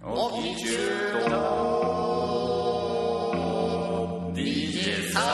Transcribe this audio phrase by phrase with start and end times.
[0.00, 0.76] おきちゅ
[1.26, 1.30] うと。
[4.32, 5.26] DJ サボ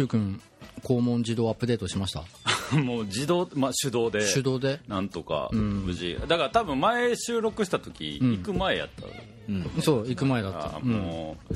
[0.00, 0.40] ディ宇宙君
[0.84, 2.24] 肛門自動アップデートしました？
[2.76, 4.20] もう自動、まあ、手動で。
[4.32, 4.80] 手動で？
[4.88, 8.36] なんとか無事、だから多分前収録した時、ん。
[8.38, 8.88] 行く前やっ
[9.74, 9.82] た。
[9.82, 11.54] そう行く前だった、もう、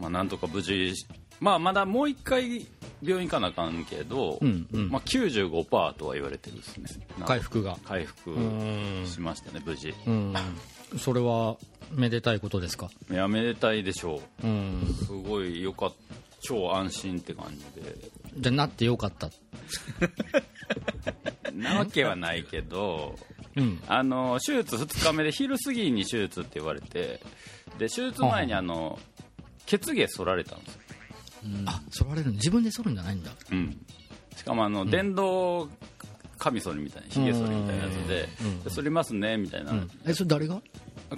[0.00, 0.94] まあなんとか無事。
[1.40, 2.66] まあまだもう一回
[3.02, 4.88] 病院行かなあかんけど、うんうん。
[4.90, 6.84] まあ、95%とは言われてるですね。
[7.18, 7.78] うん回復が。
[7.84, 9.06] 回復ん。
[9.06, 9.94] しましたね無事。
[10.06, 10.34] うん。
[10.98, 11.56] それは
[11.92, 12.90] めでたいことですか？
[13.10, 14.46] いやめでたいでしょう。
[14.46, 14.82] ん。
[14.88, 17.96] うすごいよかった超安心って感じで。
[18.36, 19.30] じゃあなってよかった。
[21.54, 23.18] なわけはないけど
[23.56, 23.82] うん。
[23.86, 27.20] あの手術2日目で昼過ぎに手術って言われて
[27.78, 28.98] で手術前にあの
[29.66, 30.80] 血毛剃られたんですよ、
[31.66, 32.32] あ剃られるの？
[32.32, 33.30] 自分で剃るんじゃないんだ。
[33.52, 33.86] うん、
[34.36, 35.68] しかもあの、電動
[36.38, 39.90] カミソリみたいなひげ剃りみたいなやつで剃りますねみたいな、うん。
[40.06, 40.60] えそれ誰が？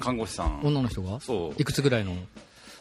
[0.01, 0.61] 看護師さん。
[0.63, 1.21] 女の人が？
[1.21, 1.61] そう。
[1.61, 2.15] いくつぐらいの？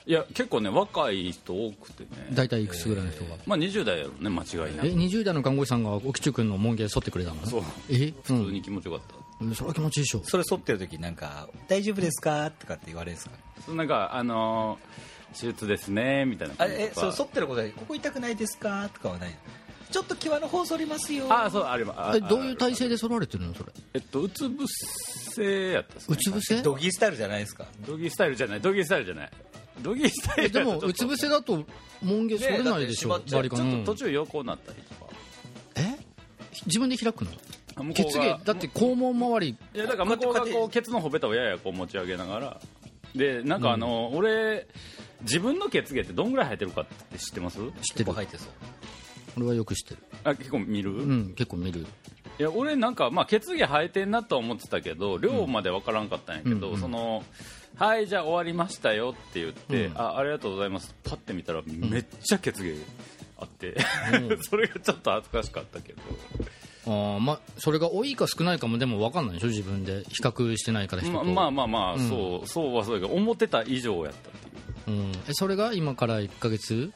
[0.07, 2.09] いや結構ね若い人多くてね。
[2.33, 3.35] 大体いくつぐらいの人が？
[3.45, 7.45] まあ20代やろね間違いなえく20代の看護師さんが沖中君の門限剃ってくれたの？
[7.45, 7.63] そう。
[7.89, 8.07] え？
[8.07, 9.01] う普通んに気持ちよかっ
[9.49, 10.23] た、それは気持ちいいでしょ。
[10.23, 13.35] それ剃ってる時なんか「大丈夫ですか?」とかって言われるんですか？
[13.65, 19.37] そのなんかあのー手術ですねみたいなあえそってることで「ここ痛くないですか?」とかはない
[19.89, 21.25] ちょっと際の方剃りますよ。
[21.29, 21.63] あそう。
[21.65, 22.17] あります。
[22.17, 23.71] えどういう体勢で剃られてるのそれ？
[23.93, 26.01] えっとうつ伏せやったね。
[26.09, 26.61] うつ伏せ？
[26.61, 27.65] ドギースタイルじゃないですか？
[27.85, 28.61] ドギースタイルじゃない。
[28.61, 29.31] ドギースタイルじゃない
[29.81, 31.65] ドギースタイルえでもうつ伏せだと
[32.01, 33.59] 門限剃れないでしょねバリカン。
[33.71, 35.11] ちょっと途中横になったりとか。
[35.75, 35.97] え？
[36.65, 37.31] 自分で開くの？
[37.93, 38.39] 血が。
[38.39, 39.57] 毛だって肛門周り。
[39.73, 42.61] いやだから向こうがこうケツのほべたをややこう持ち上げながら。
[43.15, 44.67] でなんかあの、俺
[45.21, 47.57] 自分の血毛ってどんぐらい生えてるかって知ってます？
[47.57, 48.49] 知って結る構入ってそう。
[49.37, 50.01] 俺はよく知ってる。
[50.23, 51.85] あ結構見る、いうん結構見る。
[52.37, 56.79] や俺なんか、まあ、血毛生えてんなとは思ってたけど量まで分からんかったんやけど、うんうん。
[56.79, 57.23] その
[57.81, 59.97] はいじゃあ終わりましたよって言って、うん。
[59.97, 60.93] あありがとうございます。
[61.03, 62.75] パッて見たらめっちゃ血毛
[63.39, 63.75] あって、
[64.29, 64.37] うん。
[64.45, 66.01] それがちょっと恥ずかしかったけど。
[66.85, 70.03] あーまあそれが多いか少ないかもでも分かんないでしょ自分で。
[70.09, 72.07] 比較してないからままあまあまあ、うん。
[72.07, 74.31] そうそうはそうだけど思ってた以上やったっ
[74.85, 74.97] ていう。
[74.99, 76.91] うん、えそれが今から1ヶ月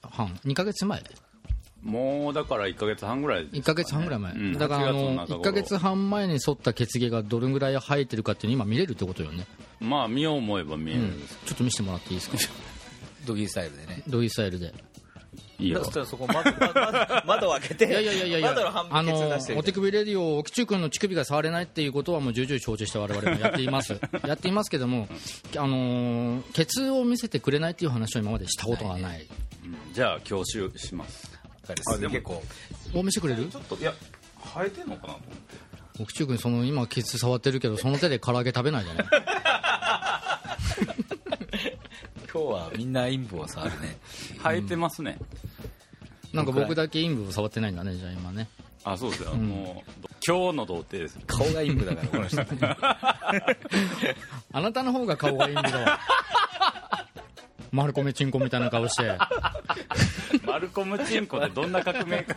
[0.00, 1.02] 半？2ヶ月前？
[1.82, 4.52] もうだから1か月半ぐらいですかね、1ヶ月半ぐらい前、うん。
[4.58, 5.40] だからあ8月の中頃。
[5.40, 9.46] 1ヶ月半前に剃った血毛がどれぐらい生えてるかっていうの今見れるってことよね、
[9.80, 12.52] まあ見よう思えば見えうんるんです、ちょっと見せてもらっていいですか？
[13.26, 14.02] ドギースタイルでね。
[14.08, 14.72] どういうスタイルで。
[15.58, 15.84] いいよ。
[15.84, 18.48] そしたらそこ窓窓窓を開けていやいやいやいやいや。
[18.48, 23.92] 窓の半あ分ケツの出してお手首レディオ沖中君の乳首が触れないっていうことはもう重々承知して我々もやっています。
[24.26, 25.06] やっていますけども、
[25.56, 29.26] あのーケツを見せてくれないっていう話を今までしたことがない。
[29.64, 29.92] うん。
[29.92, 31.29] じゃあ教習します
[31.86, 32.42] あでも結構。
[32.94, 33.46] お見せてくれる？
[33.48, 33.92] ちょっといや
[34.54, 36.02] 生えてんのかなと思って。
[36.02, 39.06] 沖中君その今ケツ触ってるけどその手で唐揚げ食べないじゃない？
[42.32, 43.98] 今日はみんな陰部を触るね。
[44.42, 45.18] 生えてますね、
[46.32, 48.48] なんか僕だけ陰部を触ってないんだねじゃあ今ね。
[48.84, 49.90] あそうですよ、もう
[50.26, 51.18] 今日の童貞です。
[51.26, 52.40] 顔が陰部だからこの人。
[54.52, 56.00] あなたの方が顔がいいんだわ
[57.72, 59.16] 丸米チンコみたいな顔して。
[60.44, 62.34] マルコムチンコってどんな革命か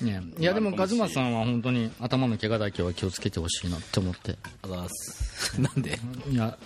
[0.00, 4.36] ねいやでも和馬さんは本当に頭の怪我だけは気をつけてほしいなって思って。
[4.62, 5.60] あざーす。
[5.60, 5.98] なんで？
[6.28, 6.58] いや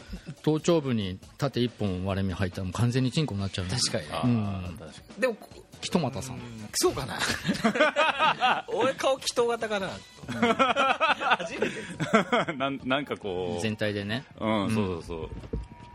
[0.43, 3.67] 頭頂部に縦一本割れ目入ったらもう完全にチンコになっちゃう。
[3.67, 4.32] ね確かに。
[4.32, 5.37] うんー確かでも
[5.81, 6.38] ひとたさん。
[6.75, 8.64] そうかな。
[8.69, 9.91] 俺顔祈祷型かな。
[11.38, 12.53] 初めて。
[12.53, 13.62] に なんなんかこう。
[13.62, 14.25] 全体でね。
[14.41, 15.19] うん、そうそうそう。
[15.19, 15.31] あれ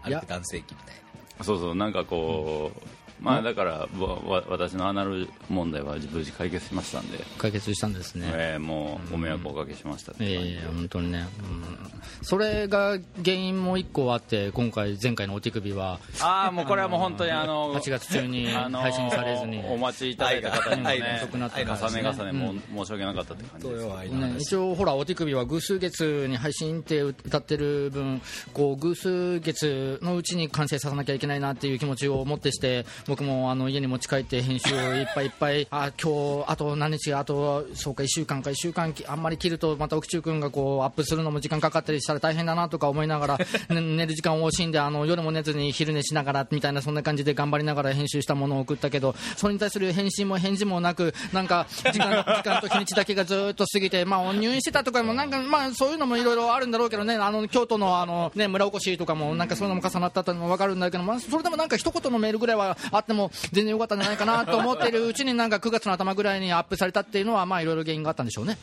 [0.02, 0.96] って男性器みたい
[1.42, 2.80] そうそうなんかこう
[3.20, 16.00] まあだからわわ私のアナル問題は無事解決しましたんで、解決したんですね、えーもうご迷惑をおかけしましたって感じええ本当にね、うん、それが原因も1個あって今回前回のお手首は。
[16.22, 23.90] ああもうこれはもう本当にあの8月中に配信されずに、お待ちいただいた方にもね遅くなった重ね重ねもう申し訳なかったって感じです。
[24.10, 28.22] ね、一応、ほら、お手首は偶数月に配信って歌ってる分、
[28.54, 43.38] こう偶数月のうちに完成させなきゃいけないなっていう気持ちを持ってして、僕もあの家に持ち帰って編集をいっぱいいっぱい、あ今日あと何日、あとそうか1週間か、1週間あんまり切ると、また奥中君がこうアップするのも時間かかったりしたら大変だなとか思いながら、
[43.74, 68.58] ね寝る時間を惜しんで、あの夜も寝ずに昼寝しながらみたいな、そんな感じで頑張りながら編集したものを送ったけど、それに対する返信も返事もなく、なんか時間 時間と日にちだけがずっと過ぎて、まあ、入院してたとかも、なんか、まあ、そういうのもいろいろあるんだろうけどね、あの京都のあの、ね、村おこしとかも、なんかそういうのも重なったのも分かるんだけど、まあ、それでもなんか一言のメールぐらいはあっても、全然よかったんじゃないかなと思ってるうちに、なんか9月の頭ぐらいにアップされたっていうのは、まあ、いろいろ原因があったんでしょうね。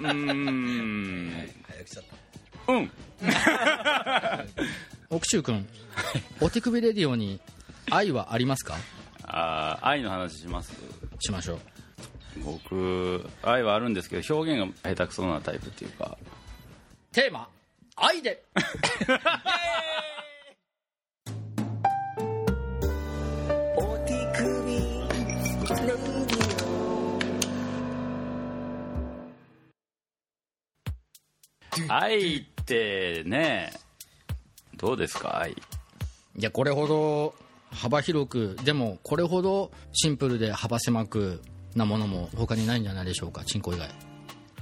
[0.00, 1.32] うーん。
[1.68, 2.04] 早くしちゃっ
[2.66, 2.72] た。
[2.72, 2.90] うん。
[5.10, 5.66] 奥州君、
[6.40, 7.40] お手首レディオに
[7.90, 8.76] 愛はありますか？
[9.24, 10.72] あー愛の話します？
[11.20, 11.60] しましょう。
[12.44, 16.18] 僕愛はあるんですけど表現が下手くそなタイプっていうか。
[17.12, 17.48] テーマ、
[17.96, 18.44] 愛で
[31.90, 33.72] 愛ってね
[34.76, 35.40] どうですか？
[35.40, 35.52] 愛。
[35.52, 35.54] い
[36.38, 37.34] やこれほど
[37.70, 41.42] 幅広くでもこれほどシンプルで幅狭く
[41.74, 43.44] なものも他にないんじゃないでしょうか？
[43.44, 43.90] チンコ以外。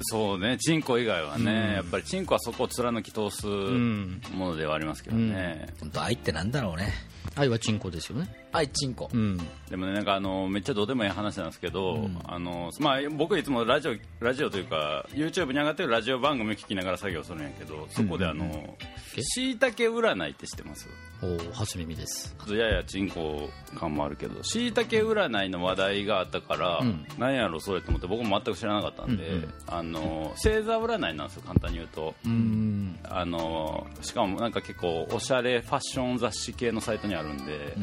[0.03, 4.21] そうねチンコ以外はね、やっぱりチンコはそこを貫き通すん。
[4.35, 6.93] ものではありますけどね、本当愛ってなんだろうね。
[7.35, 9.09] 愛はチンコですよね愛チンコ。
[9.13, 9.39] うん。
[9.69, 18.77] でもねなんかあのめっちゃどうでもいい話なんですけど、あのまあ、僕いつもラジオラジオというか YouTube に上がってるラジオ番組を聞きながら作業するんやけどそこであの
[19.21, 20.89] しいたけ占いって知ってます？
[21.23, 22.37] おお初耳です。
[22.51, 27.07] ややチンコ感もあるけどしいたけ占いの話題があったから、ん。
[27.19, 32.15] なんやろそれと思って僕も全く知らなかったんで、うんうんあの星座占いなんですよ簡単に言うと。
[32.25, 37.77] うんあのしかもなんか結構おしゃれファッション雑誌系のサイトにあるんで、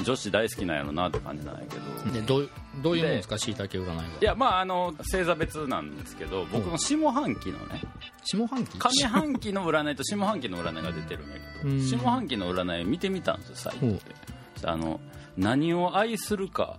[0.00, 1.76] 女子大好きなんやろなって感じなんやけ
[2.08, 2.48] ど、でどう
[2.82, 3.36] どういうもんですか？
[3.36, 4.02] しいたけ占いは。
[4.20, 7.82] いやまああの星座別なんですけど僕の下半期のね
[8.24, 8.78] 下半期？
[8.78, 11.78] 上半期の占いと下半期の占いが出てるんやけうん。
[11.78, 14.00] ど下半期の占い見てみたんですよサイトで
[14.64, 15.00] あの
[15.36, 16.78] 何を愛するか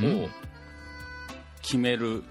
[0.00, 0.28] を
[1.62, 2.22] 決める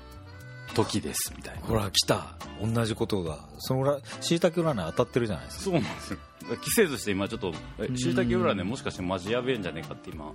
[0.75, 1.61] 時ですみたいな。
[1.61, 2.35] ほら来た。
[2.61, 3.39] 同じことが。
[3.57, 5.63] そのしいたけ占い当たってるじゃないですか。
[5.63, 6.19] そうなんですよ。
[6.61, 7.53] 季節して今ちょっと
[7.95, 10.31] しいたけ占いもしかしてマジやべえんじゃねえかって今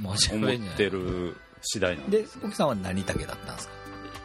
[0.00, 3.74] マジ思ってる次第なんでで奥さんは何竹だったんですか？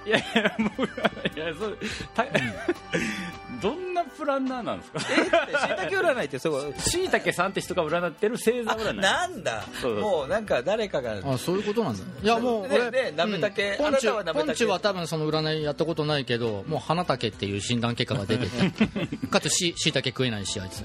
[0.07, 1.39] いやいやもうい。
[1.39, 1.75] やそれ
[2.15, 2.25] た
[3.61, 4.99] どんなプランナーなんですか？
[4.99, 8.97] しいたけ占いってそう しいたけさんって人が占ってる星座占い。
[8.97, 9.63] なんだ。
[9.81, 11.15] そうそうもうなんか誰かが。
[11.33, 12.03] あそういうことなんだ。
[12.21, 13.77] いやもうね俺ねなめたけうん。
[13.77, 20.83] ポンチあなたはなめたけポンチは多分その占いやったことないけどもう花竹っていう診断結果が出てて かつししいたけ食えないしあいつ。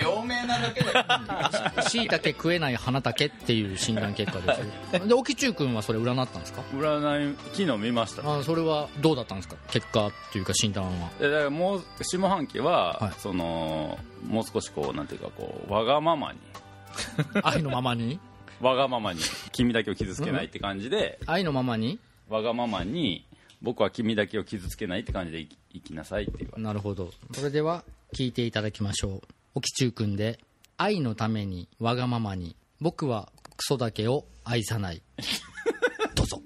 [0.00, 5.06] 病名なだけだしいたけ食えない花竹っていう診断結果ですよ。
[5.06, 6.62] で沖中君はそれ占ったんですか？
[6.74, 8.38] 占い昨日見ました。
[8.38, 9.56] あそれはどうだったんですか？
[9.70, 11.10] 結果っていうか診断は。
[11.18, 13.12] でだからもう下半期は、はい。
[13.20, 16.38] そのもう少しこうなんていうかこうわがままに。
[17.42, 18.18] 愛のままに？
[18.60, 19.20] わがままに
[19.52, 21.98] 君だけを傷つけないって感じで、愛のままに？
[22.28, 23.26] わがままに
[23.60, 27.10] 僕は君だけを傷つけないって感じで生き生きなさいっていうなるほど。
[27.34, 29.22] それでは聞いていただきましょう。
[29.56, 30.38] 沖中君で
[30.78, 32.56] 愛のためにわがままに。
[32.80, 35.02] 僕はクソだけを愛さない。
[36.14, 36.40] どうぞ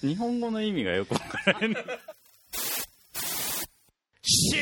[0.00, 1.84] 日本語の意味がよくわからない
[4.22, 4.58] シー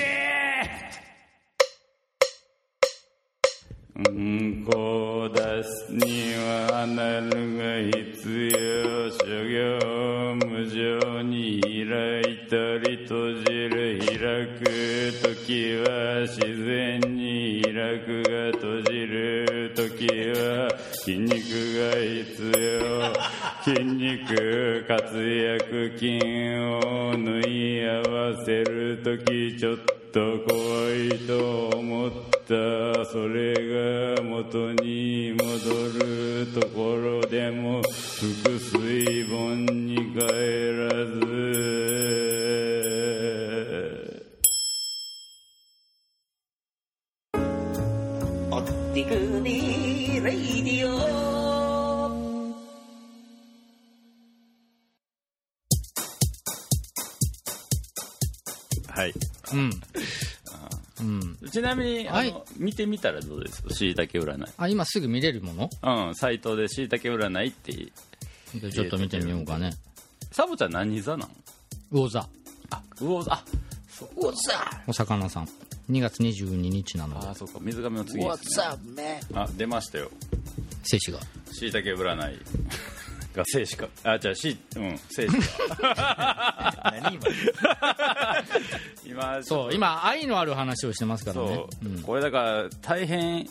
[3.99, 9.11] うんこ出すにはアナルが必要。
[9.11, 14.17] 諸行無常に開いたり閉じる開
[14.59, 14.65] く
[15.23, 19.56] 時は自然に開くが閉じる。
[20.09, 22.87] は筋肉が必要。
[23.65, 26.19] 筋肉活躍筋
[26.61, 29.79] を縫い合わせる時ちょっ
[30.13, 32.11] と怖いと思っ
[32.47, 33.05] た。
[33.07, 33.55] それ
[34.17, 35.45] が元に戻
[35.99, 39.06] るところでも腹水
[61.57, 62.35] ちなみにあの、はい。
[62.59, 64.53] 見てみたらどうですしいたけ占い。
[64.59, 65.71] あ今すぐ見れるもの？
[66.09, 69.73] うんサイトでしいたけ占いってちょっと見てみようかね。
[70.33, 71.31] サボちゃん何座なん？
[71.91, 72.29] 魚座。
[72.99, 73.33] 魚座。
[73.33, 73.45] あ
[74.17, 75.49] おっさお魚さん。
[75.91, 77.27] 2月22日なので。
[77.27, 77.55] あそうか。
[77.63, 78.23] 水亀の次。
[78.23, 78.61] です、
[78.95, 79.21] ね?
[79.33, 80.11] あ出ましたよ。
[80.83, 81.21] 精子が
[81.53, 82.39] しいたけ占い。
[83.37, 87.25] が静止かあじゃあしうん静止か 何今
[89.05, 91.55] 今そう今愛のある話をしてますからね。
[91.55, 92.03] そう、うん。
[92.03, 93.47] これだから大変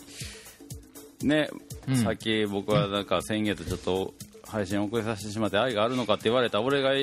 [1.24, 1.50] ね、
[1.88, 1.98] うん。
[1.98, 4.14] さっき僕はなんか先月ちょっと
[4.48, 6.94] 配信遅れさせてしまって愛があるのかって言われた俺が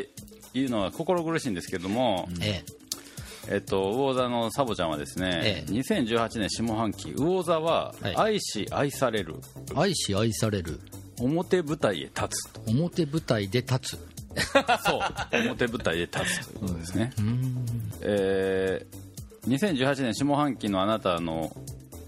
[0.55, 2.63] 言うのは心苦しいんですけども、え
[3.49, 3.57] え。
[3.57, 5.73] っと、魚座のサボちゃんはですね、ええ。
[5.73, 8.17] 2018年下半期魚座ははい。
[8.17, 9.35] 愛し愛される、
[9.71, 10.81] え愛し愛される。
[11.21, 12.61] 表舞台へ立つと。
[12.69, 14.12] 表舞台で立つ
[14.85, 15.01] そう。
[15.49, 17.13] 表舞台へ立つということですね、
[18.03, 19.03] えー
[19.49, 21.57] 2018年下半期のあなたの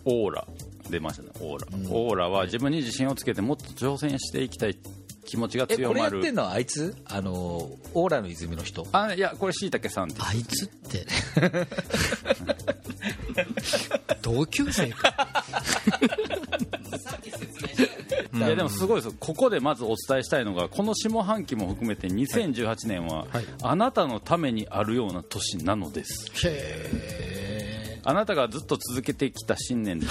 [0.04, 0.46] オーラ
[0.88, 1.30] 出ましたね。
[1.40, 4.78] オーラ、オーラは自分に自信をつけてもっと挑戦していきたい
[5.24, 6.10] 気持ちがえ強まる。
[6.10, 6.94] これやってんのはあいつ？
[7.06, 8.86] あのオーラの泉の人？
[8.92, 11.04] あいやこれしいたけさんあいつって。
[14.22, 15.44] 同級生か
[18.34, 19.04] いやでもすごいです。
[19.06, 23.44] よここでまずお伝えしたいのがこの下半期も含めて2018年ははい。
[23.62, 26.30] あなたのためにあるような年なのです。
[28.06, 30.06] あなたがずっと続けてきた信念で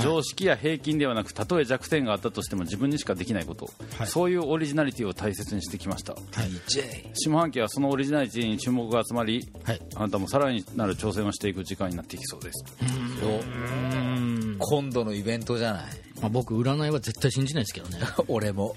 [0.00, 3.68] 常識や平均ではなくたとえ弱点があったとしても自分にしかできないこと、
[3.98, 4.06] はい。
[4.06, 6.14] そういうオリジナリティを大切にしてきました。
[6.14, 9.80] DJ 下半期はそのオリジナリティに注目が集まりはい。
[9.96, 12.64] あなたもさらになる挑戦をしていく時間になっていきそうです。
[12.80, 14.05] うん、
[14.58, 15.84] 今度のイベントじゃない？
[16.20, 17.98] まあ、僕占いは絶対信じないですけどね。
[18.28, 18.74] 俺も。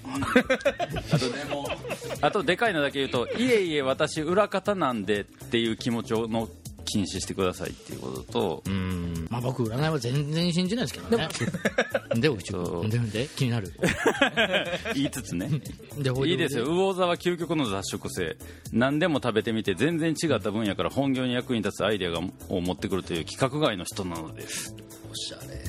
[2.20, 6.48] あとでかいのだけ言うと「いえいえ私裏方なんで」っていう気持ちをの
[6.84, 9.26] 禁止してくださいっていうこととうん。
[9.30, 11.28] まあ僕占いは全然信じないですけどね。
[12.20, 12.90] でおちそう。
[12.90, 13.72] でで気になる。
[14.94, 15.48] 言いつつね。
[15.98, 16.66] でほいいですよ。
[16.66, 18.36] 魚座は究極の雑食性
[18.72, 24.46] 何でも食べてみて全然違った分野から本業に役に立つアイデアがを持ってくるという規格外の人なので。
[24.48, 24.74] す
[25.10, 25.59] おしゃれ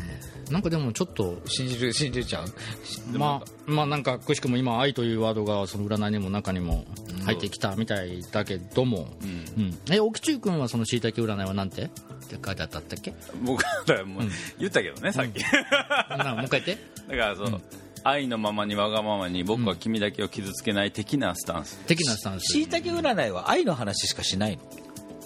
[0.51, 3.17] なんかでもちょっと信じる信じるちゃう？
[3.17, 6.85] まあまあなんかくしくも今愛というワードがその占いにも中にも
[7.25, 9.25] 入ってきたみたいだけども、う
[9.61, 9.77] ん。
[9.91, 11.83] え奥中君はそのしいたけ占いはなんて？
[11.83, 11.87] っ
[12.33, 13.13] て書いてあったっけ？
[13.43, 14.23] 僕だからもう
[14.59, 15.41] 言ったけどねさっき。
[16.17, 16.77] なもう一回言って。
[17.09, 17.61] だからそう、
[18.03, 22.53] 愛のままにわがままに僕は君だけを傷つけない的なスタンス、的なスタンス。
[22.53, 24.63] しいたけ占いは愛の話しかしないの？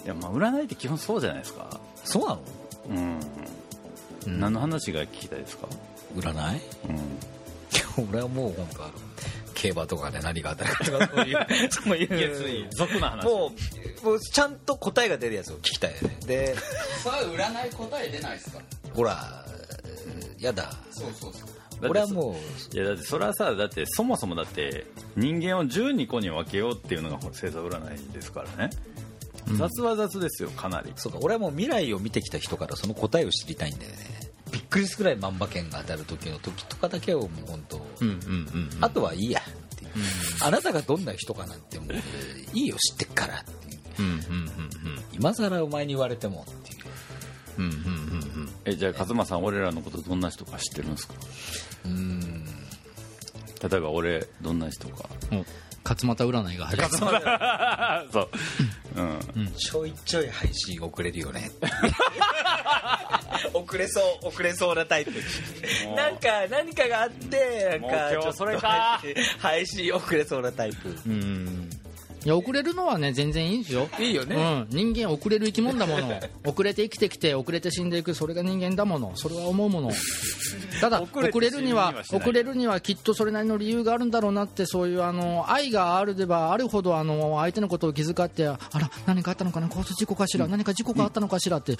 [0.04, 1.80] いやまあ占いって基本そうじゃないですか。
[2.04, 2.40] そうなの？
[2.88, 3.20] うん、
[4.26, 4.40] うん。
[4.40, 5.68] 何の話が聞きたいですか？
[6.16, 6.60] 占い？
[6.88, 8.08] うん。
[8.10, 8.92] 俺はもう本当あの
[9.54, 13.24] 競馬とかで何が当たるかとかそういう そういう俗な話。
[13.24, 13.52] も
[14.02, 16.18] うもうちゃんと答えが出るやつを聞きたいよね。
[16.26, 16.54] で
[17.02, 18.60] それは占い答え出ないですか？
[18.92, 19.44] ほら
[20.38, 20.70] やだ。
[20.90, 21.48] そうそうそう。
[21.88, 22.36] 俺はも
[22.72, 28.70] いやだってそれはさだってそもそもだって人間を12個に分けようっていうのが星座占いですからね、
[29.58, 30.88] 雑は雑ですよかなり。
[30.90, 33.98] うそうか俺はもう未来を見てきた人からその答えを知りたいんだよね
[34.76, 39.90] くりするぐらい万馬券が当たる時の時とかだけをもう本当、うんうんうんあとはいいやっていう、
[40.42, 41.92] あなたがどんな人かなんてもう
[42.52, 43.80] いいよ知ってっからっていう。
[43.98, 44.20] うんうんうん
[45.12, 46.84] 今更お前に言われてもっていう。
[47.58, 47.84] うんうんうんう
[48.44, 51.14] んえじゃあ勝間さん俺らのことどんな人か知ってるんですか？
[51.86, 52.44] うん。
[53.70, 55.08] 例えば俺どんな人か。
[55.32, 55.38] うん。
[55.38, 55.44] お
[55.86, 58.28] 勝俣占いが始まったそう、
[58.96, 59.52] うん。
[59.52, 61.48] ちょいちょい配信遅れるよね。
[63.54, 65.12] 遅れそう遅れそうなタイプ。
[65.94, 69.00] なんか何かがあってなんかちょっとそれか。
[69.38, 70.88] 配信遅れそうなタイプ。
[71.06, 71.70] うん
[72.26, 73.88] いや遅れるのはね全然いいんですよ。
[74.00, 76.20] いいようん、人間遅れる生き物だもの。
[76.44, 78.14] 遅れて生きてきて遅れて死んでいく。
[78.14, 79.12] それが人間だもの。
[79.14, 79.92] それは思うもの。
[80.80, 89.66] ただ遅れるには遅れるにはきっとそれなりの理由があるんだろうなってそういうあの愛があるでばあるほどあの相手のことを気遣ってあら何かあったのかな？
[89.68, 91.58] 交通事故かしら、何か事故があったのかしら？
[91.58, 91.76] って、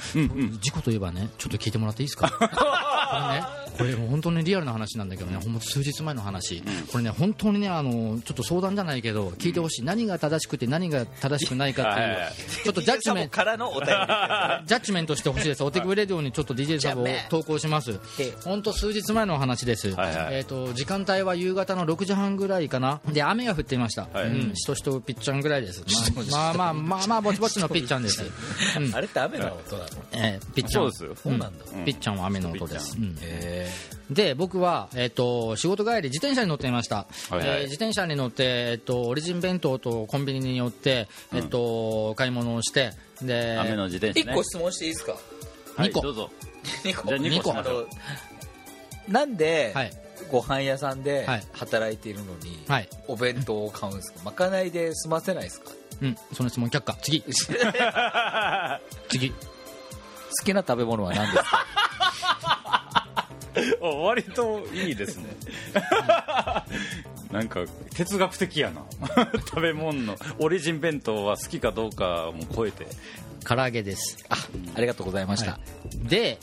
[0.61, 2.29] 事故といえばねちょっと聞いてもらっていいですか？
[3.66, 17.99] ねこれもう本当にリアルな話なんだけどねほんと数日前の話、これね本当にねあのちょっと相談じゃないけど聞いてほしい、何が正しくて何が正しくないかっていうちょっとジャッジメントジャッジメントしてほしいです、お手首レディオにちょっと DJ サブを投稿します。
[18.19, 24.29] え、本当、数日前の話です、えー、と時間帯は夕方の6時半ぐらいかな、で雨が降っていました、はい。
[24.29, 25.85] うん、しとしとピッチャンぐらいです、
[26.31, 28.23] まあ、まあまあまあまあ、ぼちぼちのピッチャンです、
[28.79, 28.95] うん。
[28.95, 31.31] あれって雨の音なのえーピッチャンそうですよ。
[31.31, 31.65] そうなんだ。
[31.85, 33.66] ピッチャンは雨の音です、え
[34.11, 37.47] で僕は、えっと仕事帰り自転車に乗っていました、はいはい。
[37.47, 42.93] えー自転車に乗って、えっとオリジン弁当とコンビニに寄って、えっと買い物をして
[43.23, 44.33] で雨の自転車ね。
[44.33, 45.17] 一個質問していいですか？
[45.79, 46.01] 二個。
[46.01, 46.31] はいどうぞ。
[46.85, 47.09] 二個。
[47.09, 47.51] じゃあ二個二個。
[47.51, 47.89] しましょう。
[49.09, 49.93] あのなんで、はい。
[50.33, 51.45] ご飯屋さんではい。
[51.53, 52.89] 働いているのに、はい。
[53.07, 54.21] お弁当を買うんですか？
[54.25, 55.71] まかないで済ませないですか？
[56.03, 56.17] うん。
[56.33, 56.97] その質問却下。
[57.03, 57.23] 次。
[59.09, 59.31] 次。
[59.31, 59.37] 好
[60.45, 61.67] きな食べ物は何ですか？
[62.65, 62.66] お
[63.81, 65.25] 割といいですね。
[67.33, 68.83] なんか哲学的やな。
[69.47, 72.87] 食べ物のオリジン弁当は好きかどうかも超えて。
[73.47, 74.25] 唐揚げです。
[74.29, 74.37] あ
[74.75, 75.59] ありがとうございました、は
[76.05, 76.09] い。
[76.09, 76.39] で、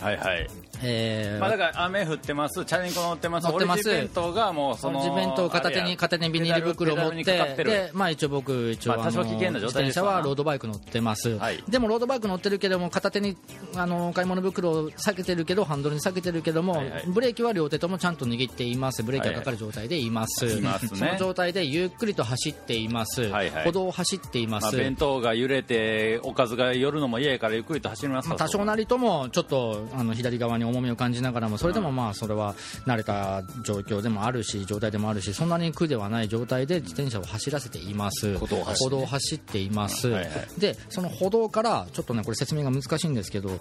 [0.00, 0.48] はいはい
[0.82, 1.40] えー。
[1.40, 2.64] まあ、だから雨降ってます。
[2.64, 3.48] チャリンコ乗ってます。
[3.48, 3.84] 乗ってます。
[3.84, 7.70] 弁当がもうその自弁当を片手に片手にビニール袋を持ってってる。
[7.70, 11.62] で、まあ、一応僕一応、まあ多少危険な状態自転車はロードバイク乗ってます、はい。
[11.68, 13.36] でもロードバイク乗ってるけども片手に
[13.76, 17.04] あの買い物袋を避けてるけどハンドルに避けてるけども、はいはい。
[17.06, 19.02] ブレーキは両手ともちゃんと握っています。
[19.02, 20.90] ブレーキがかかる状態でいます,、いますね。
[20.94, 23.64] その状態でゆっくりと走っています、はいはい。
[23.64, 32.54] 歩道を走っていま、ますあ、弁当が揺れておかずが寄るのも嫌やからゆっくりと走りますかまあ多少なりともちょっとあの左側に重みを感じながらもそれでもまあそれは
[32.86, 38.38] 慣れた状況でもあるし状態でもあるしそんなに苦ではない状態で自転車を走らせています。
[38.38, 43.58] 歩道を走って歩道を走っています、はいはいでその歩道からちょっとねこれ説明が難しいんですけど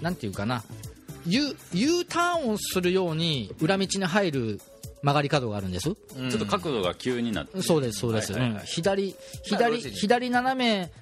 [0.00, 0.62] なんていうかな。
[1.26, 4.60] U, U ターンをするように裏道に入る
[5.02, 5.94] 曲がり角があるんです、ちょ
[6.28, 7.62] っと角度が急になって。
[7.62, 8.60] そうですそうです、はいはいはい。
[8.60, 8.66] うん。
[8.66, 10.92] 左ま左あ左斜め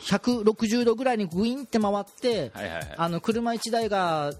[0.00, 2.94] 160度ぐらいにグインって回って、はいはいはい。
[2.96, 4.32] あの車1台が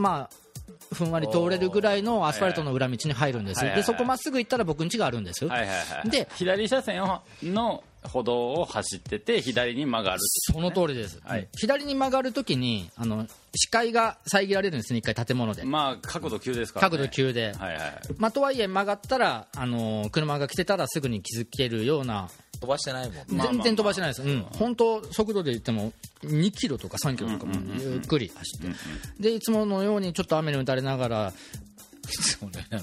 [0.00, 3.82] まあふんわり通れるぐらいのアスファルトの裏道に入るんです、はいはいはい。
[3.82, 6.10] でそこまっすぐ行ったら僕ん家があるんです、はいはいはい。
[6.10, 11.48] で左車線をの歩道を走ってて左に曲がるっていうその通りです、はい。
[11.56, 18.00] 左に曲がるときにあの視界が遮られるんですね一回建物で、まあ角度急ですから、ね、角度急で、はいはい。
[18.16, 22.30] まあ、とはいえ曲がったらあの車が来てたらすぐに気づけるような
[22.60, 23.14] 飛ばしてないもん。
[23.14, 27.46] まあまあ全然飛ばしてないです、うん、本当、速度で言っても2キロとか3キロとか。
[27.46, 28.76] もゆっくり走って、
[29.18, 31.32] でいつものようにちょっと雨に打たれながら、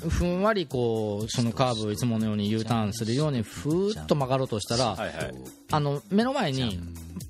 [0.09, 4.97] ふんわりこうそのカーブをいつものように U ターンするようにふーっと曲がろうとしたら、
[5.71, 6.79] あの目の前に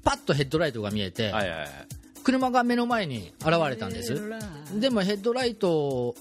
[0.03, 1.33] パッとヘッドライトが見えて、
[2.23, 4.13] 車が目の前に現れたんです、
[4.79, 6.15] でもヘッドライト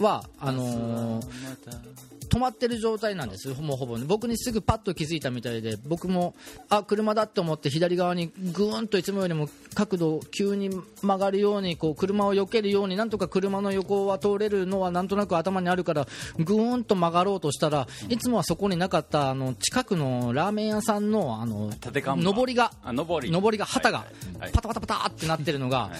[0.00, 6.34] はあのー止まってる状態なんです、もうほぼ、ね、僕にすぐパッと気づいたみたいで、僕も、
[6.68, 10.70] あ車だって思って、左側にぐーんといつもよりも角度を急に
[11.02, 16.06] 曲がるように、こう車を避けるように、なんとか車の横は通れるのはなんとなく頭にあるから、
[16.38, 23.58] ぐーんと曲がろうとしたら、いつもはそこになかったあの近くのラーメン屋さんのあの上りが、あ上り。
[23.58, 24.04] が旗がは
[24.38, 25.90] いはいパタパタパタってなってるのが、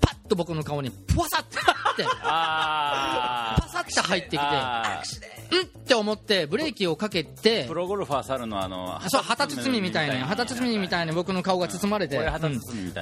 [0.00, 1.58] パッと僕の顔に、ぷわさって、
[2.22, 4.38] あパサって入ってきて。
[4.40, 5.02] あ
[5.50, 12.20] うんって思ってブレーキをかけてプロゴルファー猿のあのそう旗包みみたいな旗包みみたいに僕の顔が包まれて、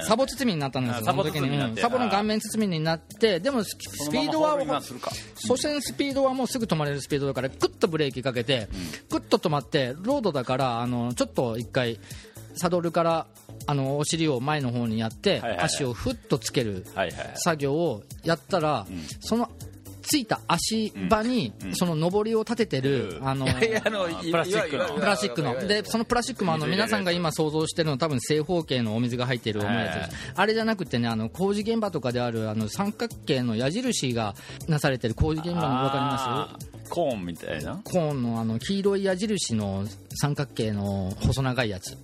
[0.03, 1.77] サボ包みになったんですよあサボ時に。
[1.77, 4.57] サボの顔面包みになってでもススピードは
[5.35, 8.69] 所詮スピードはもうすぐ止まれるスピードだからグッとブレーキかけて、
[9.09, 11.99] グッと止まってロードだからあのちょっと一回
[12.57, 13.27] サドルから
[13.65, 15.65] あのお尻を前の方にやって、はいはいはい。
[15.65, 18.85] 足をふっとつけるはいはい作業をやったら、
[19.21, 19.49] その
[20.03, 24.85] ついた足場に、その上りを立ててる、あのいやあのプラスチックの。
[24.95, 25.67] プラスチックの。
[25.67, 29.73] でそのプラスチックもあの皆さんが今想像してるの多分正方形のお水が入っている重い。
[29.75, 34.33] やつあれじゃなくてねあの工事現場とかであるあの三角形の矢印が
[34.69, 36.89] なされてる工事現場の分かりまあー。
[36.89, 37.75] コーンみたいな？
[37.75, 41.97] すコーンのあの黄色い矢印の三角形の細長いやつ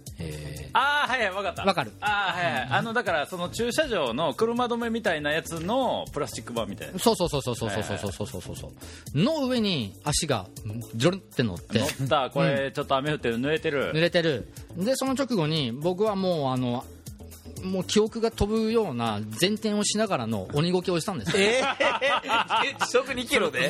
[0.73, 1.63] ああはいはい分かった。
[1.65, 1.91] わかる。
[2.01, 2.67] ああはいはい。
[2.69, 6.99] あのだからその駐車場の車止めみたいなやつのプラスチック板みたいな。
[6.99, 8.55] そうそうそうそうそうそうそうそうそうそう。
[8.55, 8.71] そう
[9.17, 10.47] の上に足が
[10.95, 11.79] ジョルって乗って。
[11.79, 12.29] 乗った。
[12.29, 13.39] これちょっと雨降ってる。
[13.39, 13.91] 濡れてる。
[13.93, 14.51] 濡れてる。
[14.77, 16.83] でその直後に僕はもうあの
[17.63, 21.43] もう記憶が飛ぶような前転をしながらの鬼ごけをしたんですよ。
[21.43, 23.69] えー、 時速2キロで？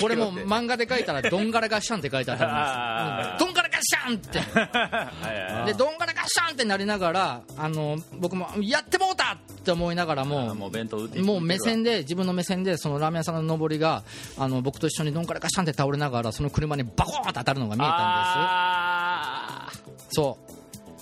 [0.00, 3.44] これも漫画で書いたら「どんがらがっしゃん」って書いてあったあんです。
[3.44, 3.54] どん。
[3.54, 4.40] がらがっしゃんって。
[5.66, 14.04] でどんがらがっしゃんってなりながらあの僕もやってもうたって思いながらあもーもう弁当売ってもう目線で自分の目線でそのラーメン屋さんの上りが
[14.38, 20.08] あの僕と一緒にどんからかしゃんって倒れながらその車にバコーンと当たるのが見えたんあです。
[20.12, 20.38] そ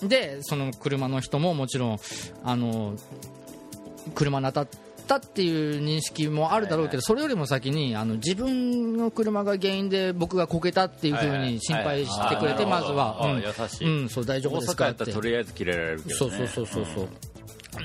[0.01, 0.07] う。
[0.07, 1.99] でその車の人ももちろん
[2.43, 2.95] あの
[4.15, 4.67] 車に当たっ
[5.09, 12.81] たっていう認識もあるだろうけどそれよりも先にあの自分の車が原因で僕がこけたっていうふうに心配してくれてはいはい。
[12.81, 13.41] まずはうん。
[13.41, 13.87] 優しい。
[13.87, 14.89] うんそう大丈夫ですか？
[14.91, 16.15] ってらとりあえず切れられるけどね。
[16.15, 17.07] そうそうそうそうそう。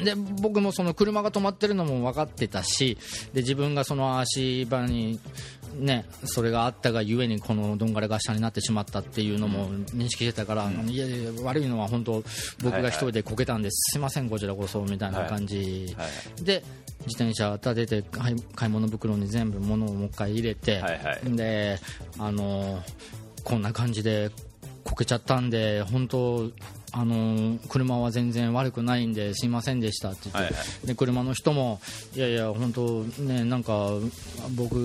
[0.04, 2.98] で僕もその車が止まってるのも分かってたし
[3.32, 5.20] で自分がその足場に、
[5.76, 12.24] ね、それがあったがゆえにこのどんがらが下になってしまったっていうのも認識してたから、いやいや悪いのは本当
[12.62, 16.04] 僕が一人でこけたんです、すいませんこちらこそみたいな感じ、は
[16.40, 16.44] い。
[16.44, 16.64] で
[17.00, 21.36] 自転車立てて買い物袋に全部物をもう一回入れて、はいはい。
[21.36, 21.78] で
[22.18, 22.82] あの
[23.42, 24.30] こんな感じで
[24.84, 26.50] こけちゃったんで本当
[26.96, 31.80] あの車は全然悪くないんですいませんでしたって言って、はいはで車の人も
[32.14, 33.90] いやいや本当ねなんか
[34.56, 34.76] 僕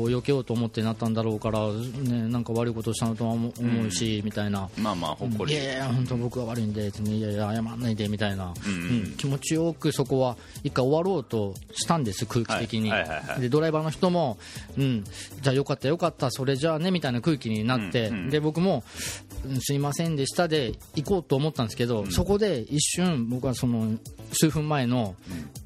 [0.00, 4.68] を避けようと思ってなったんだろうからねなんか悪いことしたのとは思思うし、みたいな。
[4.76, 5.54] まあまあほっこり。
[5.54, 8.72] いやいや、本当僕が悪いんで、ね、いやいや、謝らないでみたいな、うん。
[8.72, 8.80] うん。
[8.80, 13.00] うん気持ちよくそこは一回終わろうとしたんです、空気的に、はい。
[13.02, 13.40] はいはいはい。
[13.40, 14.38] でドライバーの人も、
[14.76, 15.04] うん、
[15.40, 18.30] じゃあよかった、よかった、それじゃあねみたいな空気になって、うんうん。
[18.30, 19.22] で僕も、うん
[19.60, 23.98] すいませんでしたで行こうと思ったんですけど、そこで一瞬、僕はその
[24.32, 25.14] 数分前の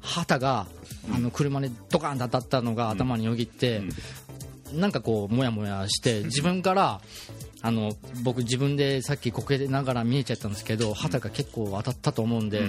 [0.01, 0.67] 旗が、
[1.13, 3.81] あの車にドカンと当たったのが頭によぎって、
[4.73, 7.01] なんかこう、もやもやして、自分から、
[7.61, 12.59] あの僕、自分でさっきこけながら見えちゃったんですけど、旗が結構当たったと思うんで、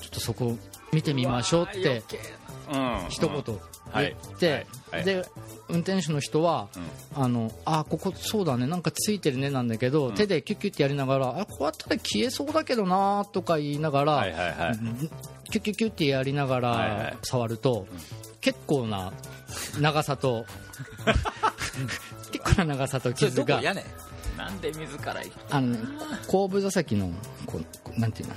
[0.00, 0.56] ちょっとそこ
[0.92, 2.49] 見てみましょうってうん
[3.08, 3.58] 一言言
[3.92, 4.12] はい。
[4.12, 4.66] って、
[5.04, 5.24] で
[5.68, 6.68] 運転手の人は、
[7.14, 8.66] あのあここそうだね。
[8.66, 14.26] なんかついてるねなんだけど、手でキュッキュッてやりながらあこうやったら消えそうだけどなとか言いながら、
[15.50, 17.86] キュッキュッキュッてやりながらい触ると、
[18.40, 19.12] 結構な
[19.80, 20.46] 長さと
[22.30, 23.60] 結構な長さと傷が
[24.36, 25.16] なんで自ら
[25.50, 25.78] あのね
[26.28, 27.10] 後部座席の
[27.46, 27.60] こ
[27.96, 28.34] うなんていうの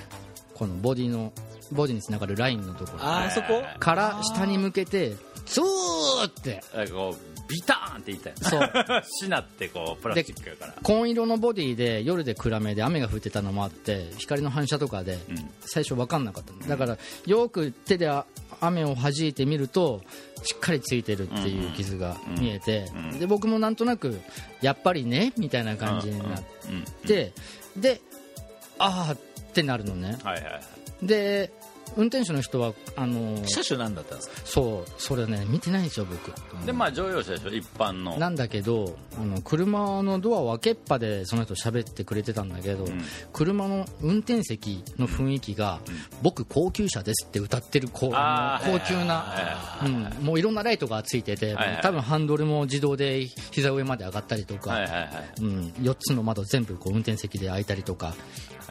[0.54, 1.32] このボディの
[1.72, 3.00] ボディにつながるラインのところ。
[3.02, 3.62] あーそこ？
[3.80, 5.10] から下に向けて
[5.46, 6.62] ズーって。
[6.76, 9.04] なんかこうビターンって言ったよそう。
[9.26, 10.74] しなってこうプラスチックやから。
[10.82, 15.52] 紺色のボディで夜で暗めで雨が降ってたのもあって光の反射とかでうん。
[15.66, 18.10] 最初分かんなかっただからよく手で
[18.62, 20.02] 雨を弾いてみると
[20.44, 23.20] しっかりついてるっていう傷が見えてうん。
[23.20, 24.20] で僕もなんとなく
[24.62, 26.76] やっぱりねみたいな感じになっうん。
[26.76, 26.84] うん。
[27.08, 27.34] て
[27.76, 28.00] で
[28.80, 29.18] ああっ
[29.54, 30.18] てなるのね。
[30.24, 30.62] はいはいはい
[31.06, 31.52] で
[31.98, 34.36] 運転手の人はあの車種何だったんですか？
[34.46, 36.34] そうそれね見てないんですよ僕。
[36.66, 38.18] でまあ乗用車でしょ一般の。
[38.18, 43.02] なんだけどあの車のドアを開けっぱでその人喋ってくれてたんだけど、ん。
[43.32, 45.80] 車の運転席の雰囲気が、
[46.22, 48.62] 僕高級車ですって歌ってる高級な、
[49.84, 51.82] うん、もういろんなライトがついてて、はいはい。
[51.82, 55.10] 多分ハンドルも自動で膝上まで上がったりとか、はいはいはい。
[55.42, 58.16] うん、4つの窓全部こう運転席で開いたりとか、はい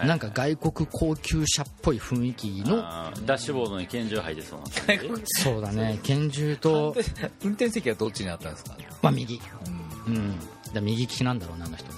[0.07, 5.99] なんか外国高級車っぽい雰囲気のダッシュボードに拳銃入ってそうな感じそうだね。
[6.03, 6.95] 拳銃と、
[7.43, 8.77] 運転席はどっちにあったんですか？
[9.03, 9.41] まあ、右、
[10.07, 10.39] うん、
[10.73, 11.93] だ右利きなんだろうなあの人。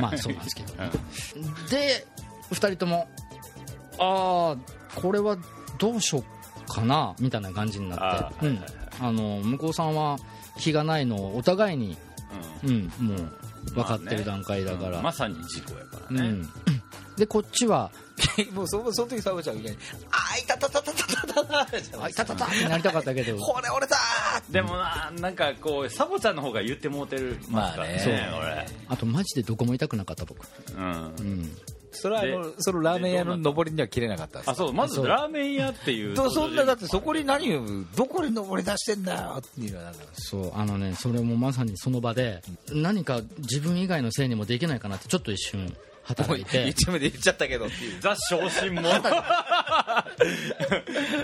[0.00, 0.74] まあそうなんですけど、
[1.70, 2.06] で
[2.50, 3.08] 2人とも
[3.98, 5.36] ああこれは
[5.78, 6.22] どうしよ
[6.66, 8.60] うかなみたいな感じになって、うん。
[9.00, 10.18] あの向こうさんは
[10.58, 11.96] 気がないのをお互いに、
[12.64, 16.28] うん、もう分かってる段階だから、まさに事故やからね。
[16.28, 16.48] うん、
[17.16, 17.90] でこっちは
[18.52, 19.78] もうそその時サボちゃんみたいに
[20.10, 24.52] 「あいたたたたたたたた」じゃ「あないいたたた!」ってなりたかったけどこれ折れたー!
[24.52, 28.66] でもななんかこうサボちゃんの方が言ってもうてるますからねそう俺。
[28.88, 30.46] あとマジでどこも痛くなかった僕、
[30.76, 31.14] うん。
[31.18, 31.56] うん、
[31.90, 36.14] それはあのそのラーメン屋の上りには切れなかったんですあそうまずラーメン屋っていう。
[36.14, 37.64] とそんなだってそこに何を
[37.96, 46.68] どこに上り出してんだよっていうのはなんだそうあのねそれもまさにその場で何か自分以外のせいにもできないかなってちょっと一瞬働いて。
[46.68, 48.00] 一目で言っちゃったけどっていう。
[48.00, 48.82] ザ昇進も。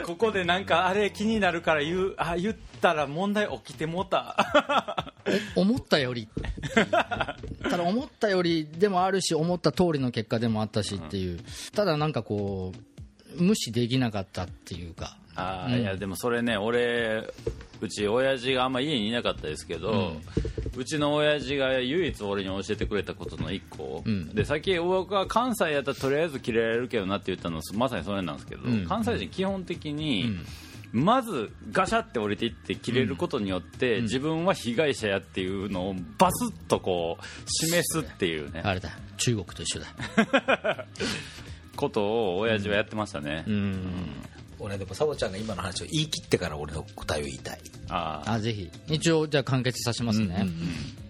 [0.07, 5.15] ここでなんかあれ気になるから言うあ言ったら問題起きてもうた。
[5.55, 6.29] お思ったより。
[6.75, 11.41] ただ思ったよりでもあるし思った通りの結果でもあったしっていう。
[11.75, 12.73] ただなんかこ
[13.39, 17.33] う無視できなかったっていうかあーいやでもそれね俺
[17.81, 20.13] うち親父があんま家にいなかったですけど、
[20.77, 24.35] うちの親父が唯一俺に教えてくれたことの一個、ん。
[24.35, 28.87] でさっき僕は関西やったらとりあえず切れられるけどなって言ったのまさにそれなんですけど、ん。
[28.87, 30.39] 関西人基本的に、
[30.93, 38.61] まずガシャって降りていって切れることによって、自分は被害者やっていうのをバスッとこう示すっていうね。
[38.63, 38.91] あれだ。
[39.17, 40.87] 中国と一緒だ。
[41.77, 43.83] ことを親父はやってましたね、うん
[44.61, 47.61] 俺でもサボちゃんが今の話を言い切ってから俺の答えを言いたい。
[47.89, 48.71] あああぜひ。
[48.89, 50.47] 一応じゃあ完結させますね、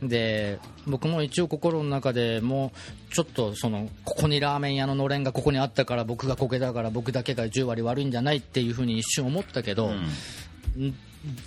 [0.03, 2.73] で僕も一応心の中でも
[3.13, 10.07] ちょっとそのここにラーメン屋ののれんがここにあったから僕がこけたから僕だけが10割悪いんじゃないっていうふうに一瞬思ったけど、ん。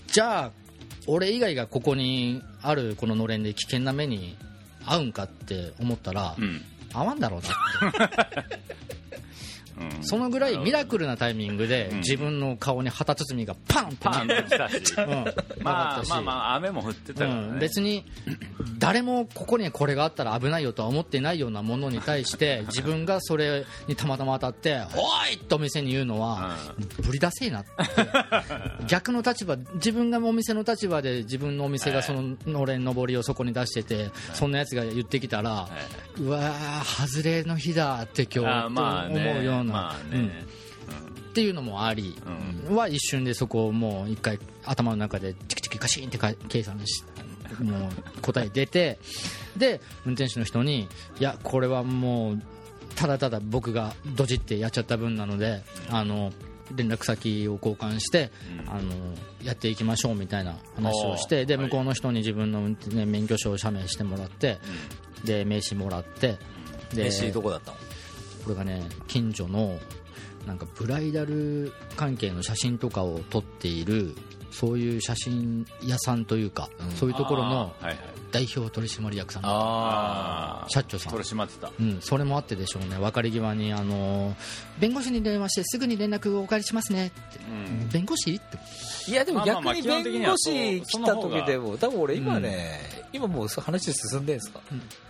[0.08, 0.52] じゃあ
[1.08, 4.36] 俺以外がここにあるこののれんで危険な目に
[4.86, 6.62] 遭うんかって思ったら、うん。
[6.94, 7.42] 合わんだろう
[7.90, 8.60] なって
[10.02, 11.98] そのぐらいミラクルなタイミングでん。
[11.98, 15.08] 自分の顔に旗包みがパンってパーンと来たし、 うん。
[15.64, 18.06] まあまあまあ雨も降ってたからね、うん、別に
[18.78, 26.58] 誰もここにこれがあったら危ないよとは思ってないようなものに対して自分がそれにたまたま当たって「おい!」とお店に言うのは
[27.02, 27.70] ぶり出せえなって。
[28.88, 35.68] 逆の立場自分がお店の立場で自分のお店がそののれんのぼりをそこに出しててそんなやつが言ってきたら
[36.20, 40.28] うわー外れの日だって今日思うような、まあうん。
[40.28, 40.46] ね、
[41.30, 42.16] っていうのもあり、
[42.70, 47.04] は一瞬でそこをもう一回頭の中でチキチキカシンってか計算し
[47.62, 49.00] もう答え出て
[49.58, 50.88] で運転手の人に
[51.20, 52.42] いやこれはもう
[52.96, 56.32] ただただ僕がドジってやっちゃった分なのであの
[56.76, 58.32] 連絡先を交換して、
[58.68, 58.94] あの
[59.44, 61.66] やっていきましょうみたいな話をしてではい。
[61.66, 64.60] 向こうの人に自分の運転、ね、免許証を写メしてもらって、
[65.26, 66.38] で名刺もらって
[66.94, 67.78] で飯どこだったの？
[68.44, 69.80] これがね近所の
[70.46, 74.16] なんかブライダル関係の写真とかを撮っている
[74.52, 77.74] そういう写真屋さんというか、そういうところの
[78.34, 79.44] 代表取締役さん。
[79.46, 81.14] あ社長さん。
[81.14, 81.72] 取り締まってた。
[81.80, 82.98] うん、それもあってでしょうね。
[83.00, 84.34] 別れ際に、あのー
[84.80, 87.08] 弁護士に電話してすぐに連絡をお借りしますね。
[87.08, 87.90] って、うん。
[87.90, 88.34] 弁護士？
[88.34, 88.58] って。
[89.12, 92.80] いやでも逆に弁護士来た時でも多分俺今ね、
[93.14, 94.62] 今もう話進んでんすか、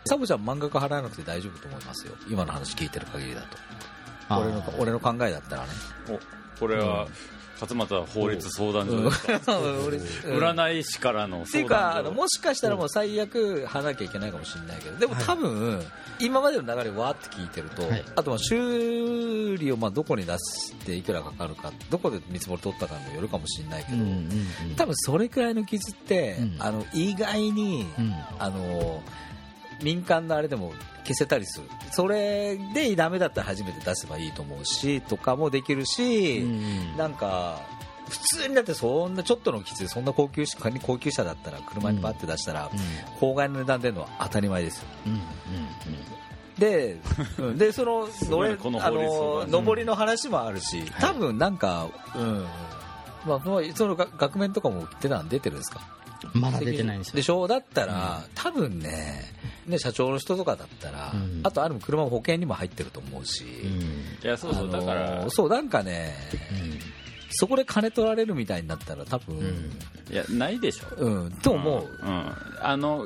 [0.06, 2.14] サボちゃん漫画家払わなくて大丈夫と思いますよ。
[2.30, 3.58] 今の話聞いてる限りだと。
[4.30, 5.70] 俺の俺の考えだったらね。
[6.10, 6.20] お
[6.60, 7.08] これは
[7.68, 9.60] 勝俣法律相談所ですか？
[9.60, 11.94] 俺占い師からのっていう相談所。
[11.94, 15.82] かあのもしかしたらもう最悪払わなきゃいけないかもしれないけどでも多分、
[16.20, 18.04] 今までの流れわーって聞いてると、はい。
[18.16, 26.56] あとは修理をまあどこに出していくらかかるかどこで見積もり取ったかにもよるかもしれないけど、うんうんうん多分それくらいの傷って、うん。
[26.60, 28.14] あの意外に、うん。
[28.40, 29.02] あの
[29.82, 30.74] 民間のあれでも
[31.04, 31.70] 消せたりする。
[31.92, 37.60] それでダメだったら初めて出せばいいと思うしとかもできるし、うんなんか
[38.10, 42.70] 普通にだってそんなちょっとの傷でそんな高級車仮に高級車だったら車にバッて出したら、
[43.20, 44.86] 法外の値段出るのは当たり前ですよ。
[45.08, 45.20] うんうん
[46.60, 46.98] で、
[47.40, 47.58] うん。
[47.58, 52.46] でその すごいねこのあの上りの話もあるし、多分なんか、うん。
[53.26, 53.40] まあ、
[53.74, 55.80] そのが額面とかも出た出てるんですか？
[55.80, 56.03] うん
[56.34, 57.16] まだ出てないんですよ。
[57.16, 57.48] でしょ？
[57.48, 59.22] だったら、多分ね
[59.68, 61.42] ね社長の人とかだったら、うん。
[61.44, 64.26] あとある車も保険にも入ってると思うし、うん。
[64.26, 66.16] いやそうそうだから、そうなんかね
[67.32, 69.72] そこで金取られるみたいになったら多分、
[70.12, 70.96] いやないでしょ。
[70.98, 71.84] うん、と思う。
[72.02, 73.06] うん、あの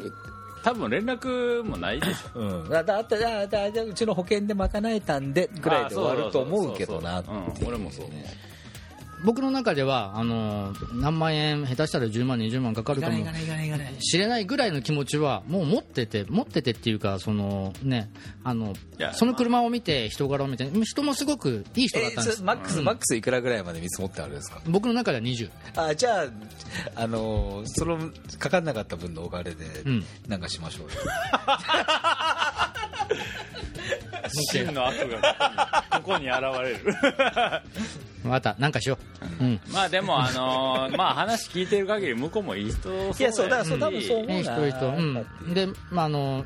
[0.64, 2.40] 多分連絡もないでしょ。
[2.40, 8.10] うん、だだだだだだうちの保険で賄えたんでぐらいで終わると思うけどなってそうん俺もそう
[9.28, 13.94] 僕の中ではあの何万円下手したら10万20万かかるかもないいかないいかない。
[14.00, 18.10] 知れないぐらいの気持ちはもう持ってて持っててっていうかそのね
[18.46, 18.74] あの
[19.13, 22.36] その車を見て人柄を見て人もすごくいい人だったんです。
[22.36, 24.62] えそマックス、マックスいくらぐらいまで見積もってあるんですか？
[24.68, 26.26] 僕の中では20あじゃあ、
[26.96, 27.98] あのーその
[28.40, 30.06] かかんなかった分のお金でうん。
[30.28, 30.90] なんかしましょうよ、
[34.52, 36.96] 真の悪がここにここに現れる。
[38.24, 38.98] 分かったなんかしよ
[39.42, 44.36] う、うん、まあでもあのーまあ話聞いてる限り向こうもいい人そういやそうだからそうし多分そう思うな。
[44.38, 45.54] いい人いい人うん。
[45.54, 46.46] でまああの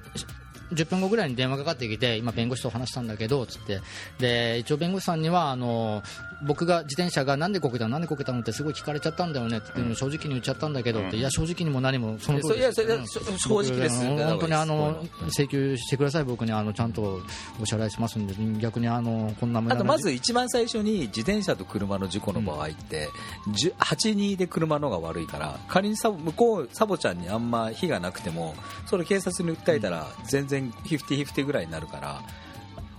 [0.74, 3.82] 10分後ぐらいに電話かかってきて今弁護士と話したんだけどつって。
[4.20, 6.02] で一応弁護士さんにはあの
[6.44, 7.92] 僕が自転車がなんでこけたの？
[7.92, 8.40] なんでこけたの？
[8.40, 16.24] ってすごい聞かれちゃったんだよねって正直に言っちゃったんだけどっていや正直にも何もその通りですいやそれいやそ正直です僕本当にあのうん請求してください。
[16.24, 17.22] 僕にあのちゃんと
[17.62, 23.10] お支払いしますんで逆にあのこんなあとまず一番最初に自転車と車の事故の場合って、
[23.50, 28.56] 10 8-2で車の方が悪いから仮にサボ向こうサボちゃんにあんま非がなくても
[28.86, 32.22] それ警察に訴えたら全然50-50ぐらいになるから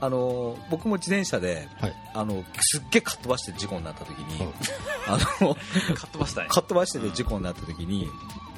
[0.01, 1.95] あの僕も自転車ではい。
[2.15, 4.53] あのすっげえかっ飛ばして事故になった時に、
[5.07, 5.61] あのか
[6.07, 8.07] っ飛ばしたいかっ飛ばしてて事故になった時に、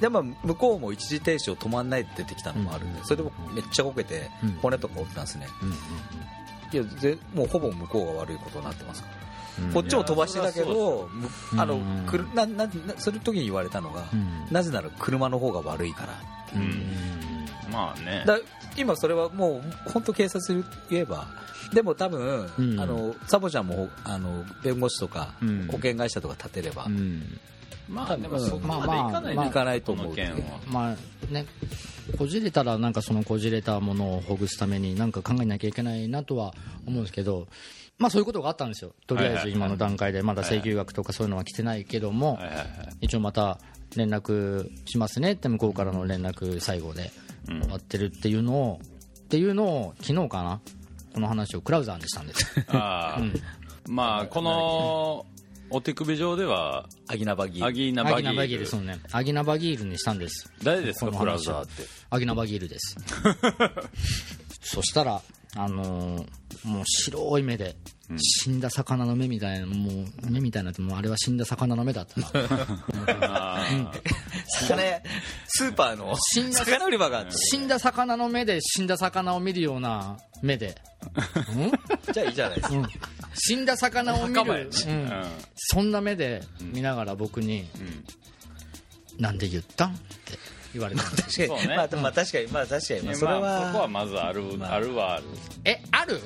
[0.00, 4.50] でまあ向こうも一時停止を止まんないで出てきたのもあるんで、それでもめっちゃこけてうん。
[4.60, 5.46] 骨とか折ってたんですね、
[6.72, 9.08] いやぜもうほぼ向こうが悪いことになってますか？
[9.08, 9.72] ら。
[9.72, 11.08] こっちも飛ばしてたけど、
[11.56, 14.46] あのくるなななその時に言われたのが、うん。
[14.50, 16.14] なぜなら車の方が悪いから
[16.56, 17.46] うん。
[17.70, 18.24] まあね。
[18.26, 18.38] だ
[18.76, 21.26] 今それはもう本当警察に言えば
[21.72, 22.80] でも多分、うん。
[22.80, 25.66] あのサボちゃんもあの弁護士とか、うん。
[25.66, 27.38] 保険会社とか立てれば、うん。
[27.88, 30.16] まあでもそこまでいかないまあいかないと思う。
[30.68, 31.46] まあね、
[32.18, 36.54] こじれたらなんかそのこじれたものをほぐすためになんか考えなきゃいけないなとは
[36.86, 37.46] 思うんですけど、
[37.98, 42.38] まあ、そういうことがあったんですよ、とりあえず今の段階で、まだ請求額とかそういうのは来てないけども、
[43.00, 43.58] 一応また
[43.96, 47.10] 連絡しますねって向こうからの連絡最後で
[47.46, 50.60] 終わってるっていうのを、っていうのを昨日かな、
[51.12, 52.64] この話をクラウザーにしたんです。
[52.68, 53.42] あー。
[53.88, 55.26] まあこの
[55.70, 57.64] お手首上ではアギナバギー。
[57.64, 57.92] アギー。
[57.92, 58.98] ナアギナバギールそうね。
[59.12, 60.50] アギナバギールにしたんです。
[60.62, 61.82] 誰ですかこのクラウ話はザーって。
[62.10, 62.96] アギナバギールです。
[64.62, 65.20] そしたら
[65.56, 66.26] あのー
[66.64, 67.76] もう白い目で、
[68.16, 73.66] 死んだ魚の目みたいなもう目みたいなってもうあれは死んだ魚の目だったな。
[74.60, 75.02] 魚屋
[75.46, 77.26] スーパーの死んだ魚売り場が。
[77.30, 80.76] 死んだ魚の目で死んだ魚を見るような目で、
[82.12, 82.74] じゃあいいじゃないですか。
[82.76, 82.86] うん、
[83.34, 85.24] 死んだ魚を見る、うん。
[85.56, 87.68] そんな目で見ながら僕に
[89.18, 90.38] 「なんで言ったん?」って
[90.74, 91.02] 言われた。
[91.08, 91.76] んです確かに、そうね。
[91.76, 92.46] まあ、まあ確かに。
[92.48, 94.74] まあ確かに、まあ、それは、まあ、そこはまずある、まあ。
[94.74, 95.24] あるはある。
[95.64, 96.20] えある？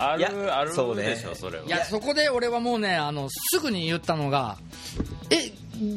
[0.00, 1.02] あるあるそうね。
[1.04, 1.64] でしょそれは。
[1.64, 4.56] いやそこで俺はもうねあのすぐに言ったのが
[5.30, 5.50] 「え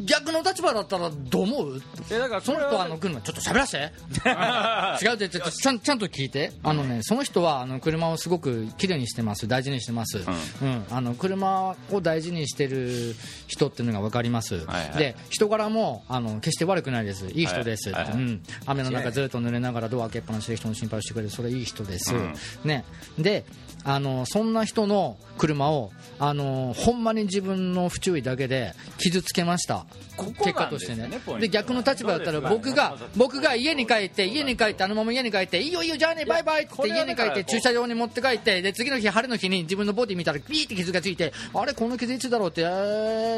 [0.06, 3.78] 逆の立場だったらどう思う?」えだからその人はあの来るのちょっと喋らせ？
[3.80, 3.90] て
[5.06, 6.52] 違うってちょっとちゃんちゃんと聞いて。
[6.64, 9.48] あのねその人はあの車をすごく綺麗にしてます。
[9.48, 10.20] 大事にしてます、
[10.62, 10.86] うん。
[10.90, 13.16] あの車を大事にしてる
[13.48, 14.98] 人っていうのが分かります、はいはい。
[14.98, 17.28] で人柄もあの決して悪くないです。
[17.28, 18.24] いい人です、はいはいはい。
[18.24, 22.34] うん、雨の中ずっと濡れながらドア開けっぱなしで人の心配をしてくれるそれいい人です、うん。
[22.64, 22.86] ね、
[23.18, 23.46] で
[23.84, 29.88] あのそんな人の車をあのほんまに自分の不注意だけで傷つけました。
[30.16, 31.10] ここ結果としてね。
[31.40, 42.66] で逆の立場だったら僕が僕が家に帰って家に帰ってあのまま家に帰っていいよいいよじゃあねバイバイって家に帰って駐車場に持って帰ってで次の日晴れの日に自分のボディ見たらピーって傷がついてあれこの傷いつだろうってえ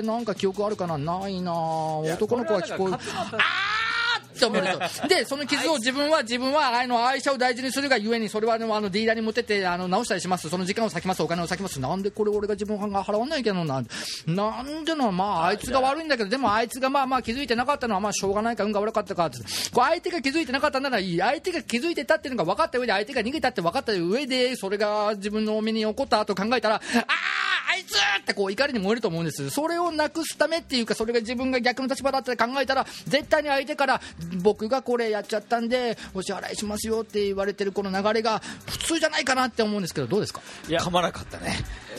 [0.02, 0.98] ーなんか記憶あるかな？
[0.98, 2.98] ないな男の子は聞こえる
[4.36, 4.62] って思う。
[4.62, 10.50] んですよでその傷を自分は自分はあの愛車を大事にするがゆえにそれはあのディーラーに持ってってあの直したりします。
[10.50, 11.24] その時間を割きます。
[11.24, 11.80] お金を割きます。
[11.80, 13.84] なんでこれ俺が自分が払わないけどな
[14.28, 15.12] なんでの？
[15.12, 19.38] まああいつが悪いんだけどでもあいつがまあまあ気づいてなかったのはまあしょうがないか運が悪かったかって。
[19.40, 21.20] こう相手が気づいてなかったならいい。
[21.20, 26.82] 相手が気づいてたっていうのが分かった上で相手が逃げたって分かった上でそれが自分の身に起こったと考えたらああ
[27.74, 29.50] あいつってこう怒りに燃えると思うんです。
[29.50, 34.02] それをなくすためっていうかそれが自分が逆の立場だって考えたら絶対に相手から
[34.42, 40.42] 僕がこれやっちゃったんでお支払いしますよって言われてるこの流れが普通じゃないかなって思うんですけどどうですか？
[40.68, 41.58] いや噛まなかったね。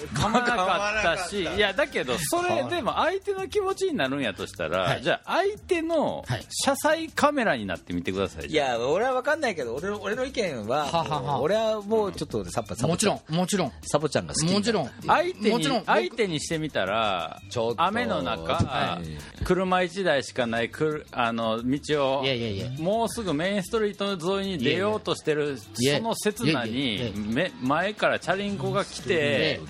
[0.15, 1.43] 噛まなかったし。
[1.43, 5.03] いやだけどそれでも相手の気持ちになるんやとしたら、はい。
[5.03, 6.47] じゃあ相手のはい。
[6.51, 11.41] 車載カメラになってみてくださいいや俺は分かんないけど俺の俺の意見はははは。
[11.41, 13.73] 俺はもうちょっとサッパサボもちろんもちろん。
[13.83, 14.91] サボちゃんが好きもちろん。
[15.07, 15.85] 相手にもちろん。
[15.85, 17.83] 相手にしてみたらちょっと。
[17.83, 19.45] 雨の中、はい。
[19.45, 22.71] 車1台しかないくるあの道をいやいやいや。
[22.79, 27.13] もうすぐメインストリート沿いに出ようとしてるいやいやその刹那いやいにやいや。
[27.17, 29.61] め前からチャリンコが来て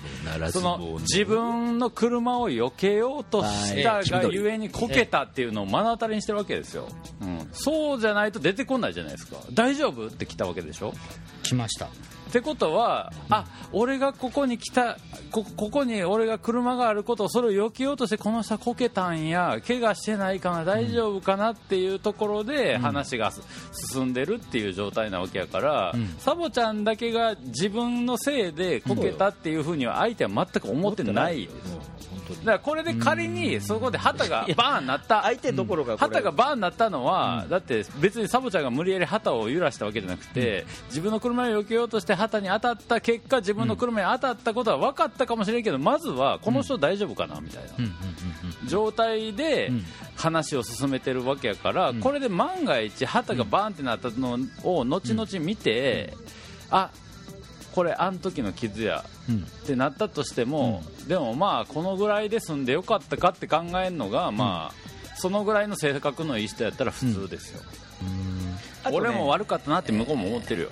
[0.51, 6.87] その自分の車を避けようとしたがゆえにこけたっていうのを目の当たりにしてるわけですよ、
[7.21, 9.37] うん、そうじゃないと出てこないじゃないですか。
[9.53, 10.07] 大丈夫？
[10.07, 10.93] って来たわけでしょ？
[11.43, 11.89] 来ました
[12.29, 14.97] ってことは、あ俺がここに来た
[15.31, 23.41] こ、ここに俺が車があることをそれを避けようとして、この人はこけたんや、怪我してないかな、大丈夫かなっていうところで話がす
[23.93, 31.47] 進んでるっていう状態なわけやから、サボちゃんだけが自分のせいでこけたっていうふうには相手は全く思ってない。
[31.47, 32.39] です。
[32.39, 35.21] だからこれで仮にそこで旗がバーンなった。
[35.23, 47.69] 相手どころか旗がバーンなったのは、だって別にサボちゃんが無理やり旗を揺らしたわけじゃなくて、自分の車を避けようとして旗に当たった結果自分の車に当たったことは分かったかもしれんけどまずはこの人大丈夫かなみたいな。
[48.67, 49.71] 状態で
[50.15, 56.13] 話を進めてるわけやから、これで万が一旗がバーンってなったのを後々見て、
[56.71, 56.89] あ
[57.73, 59.03] これあん時の傷や
[59.63, 67.61] ってなったとしても、でもまあこのぐらいで済んでよかったかって考えるのが、まあそのぐらいの性格のいい人やったら普通ですよ、
[68.91, 70.69] 俺も悪かったなって向こうも思ってるよ、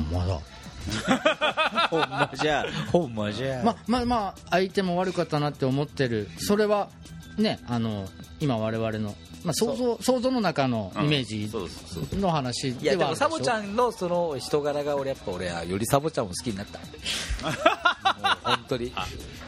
[0.00, 0.40] まだ。
[1.88, 2.66] ほんまじゃ。
[2.92, 3.62] ほんまじゃ。
[3.64, 6.28] ままあまあ相手も悪かったなって思ってる。
[6.38, 6.88] それは
[7.38, 8.08] ねあの
[8.40, 11.50] 今我々の、まあ、想像想像の中のイメージ
[12.18, 16.78] の話いやでではあるでしょもサボちゃんのその人柄が俺やっぱ俺はよりサボちゃんを好きになった。
[17.44, 18.92] もう本当に。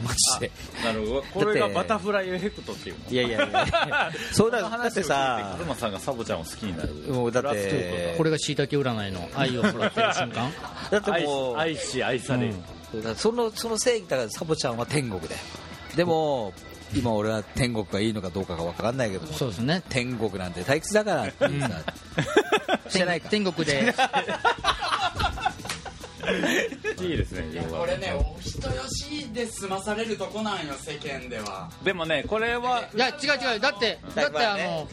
[0.02, 0.50] マジで。
[0.84, 1.22] なるほど。
[1.22, 2.96] これがバタフライエフェクトっていう。
[2.98, 4.12] のいやいやいや。
[4.32, 6.92] そうだだってさカズマさんがサボちゃんを好きになる。
[7.12, 10.52] もうだってこれがしいたけ占いの愛を育てる瞬間。
[10.90, 12.54] だって愛もう愛し愛される、
[12.92, 15.40] そうだそのその正義だからサボちゃんは天国だよ。
[15.94, 16.52] でも
[16.94, 19.82] 今俺は天国がいいのかどうかが分かんないけどもそうですね。
[19.88, 21.68] 天国なんて退屈だからっていうさ
[22.88, 23.28] してないか。
[23.28, 23.92] 天国で
[27.00, 31.70] いいですねこれねお一人よしで済まされるとこなんよ世間では。
[31.84, 33.14] でもねこれはいや違う
[33.54, 33.60] 違う。
[33.60, 34.88] だってだってあの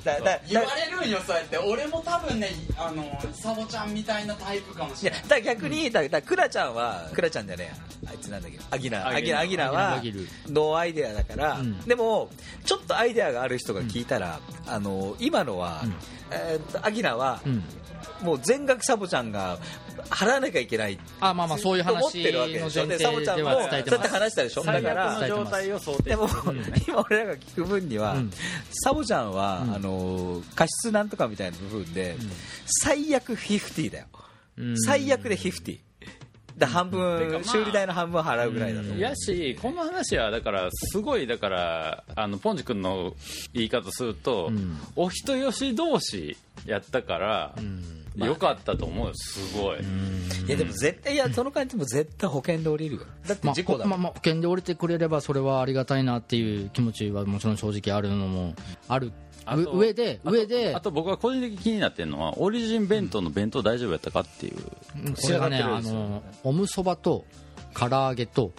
[0.47, 1.57] 言われるんよそうやって。
[1.57, 3.03] 俺も多分ねあの
[3.34, 5.23] サボちゃんみたいなタイプかもしれない。
[5.27, 8.11] だ逆にだだクラちゃんはクラちゃんじゃねえや。
[8.11, 8.59] あいつなんだっけ？
[8.69, 11.79] アギナアギナアギナはアギナアギノーアイデアだから、うん。
[11.81, 12.29] でも
[12.65, 15.93] ちょっとアイデアがある人が聞いたら、あの今のは、うん
[16.32, 17.63] えーアギナは、うん。
[18.21, 19.57] もう全額サボちゃんが
[20.09, 22.88] 払わなきゃいけないあまあまあそういうと思っ話てるわけのでしょ。
[22.88, 24.63] でサボちゃんもそうやって話したでしょ。
[24.63, 26.30] だ最から悪の状態を想定でも、ん。
[26.88, 28.32] 今俺らが聞く分には、うん。
[28.84, 29.76] サボちゃんは、うん。
[29.76, 32.17] あの過失なんとかみたいな部分で、
[32.65, 34.05] 最悪50だよ、
[34.57, 34.82] うん。
[34.82, 35.80] 最悪で50だ半分、て
[37.26, 43.14] かまあ修理代の半分払うぐらいだと思う、やしこの話はだからすごいだからあのポンジ君の
[43.54, 44.80] 言い方すると、ん。
[44.95, 47.56] お人よし同士やったから、
[48.16, 53.01] よかったと思うよすごい、いやでも絶対いやその感じも絶対保険で降りるよ。
[53.28, 58.54] だってまあ事故だもん、まあまあ保険で降りてくれればそれはありがたいなっていう気持ちはもちろん正直あるのも
[58.88, 59.12] ある
[59.46, 60.76] 上であと上で。
[60.76, 64.58] あと僕が個人的に気になってるのはオリジン弁当の弁当大丈夫やったかっていう、
[65.22, 67.26] これがねあのおむそばと
[67.74, 68.52] 唐揚げと、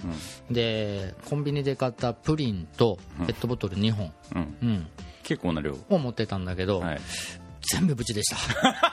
[0.50, 4.86] でコンビニで買ったプリンとペットボトル2本、うん、うん、
[5.22, 5.76] 結構な量。
[5.88, 7.00] を持ってたんだけど、はい。
[7.72, 8.36] 全部無事でした。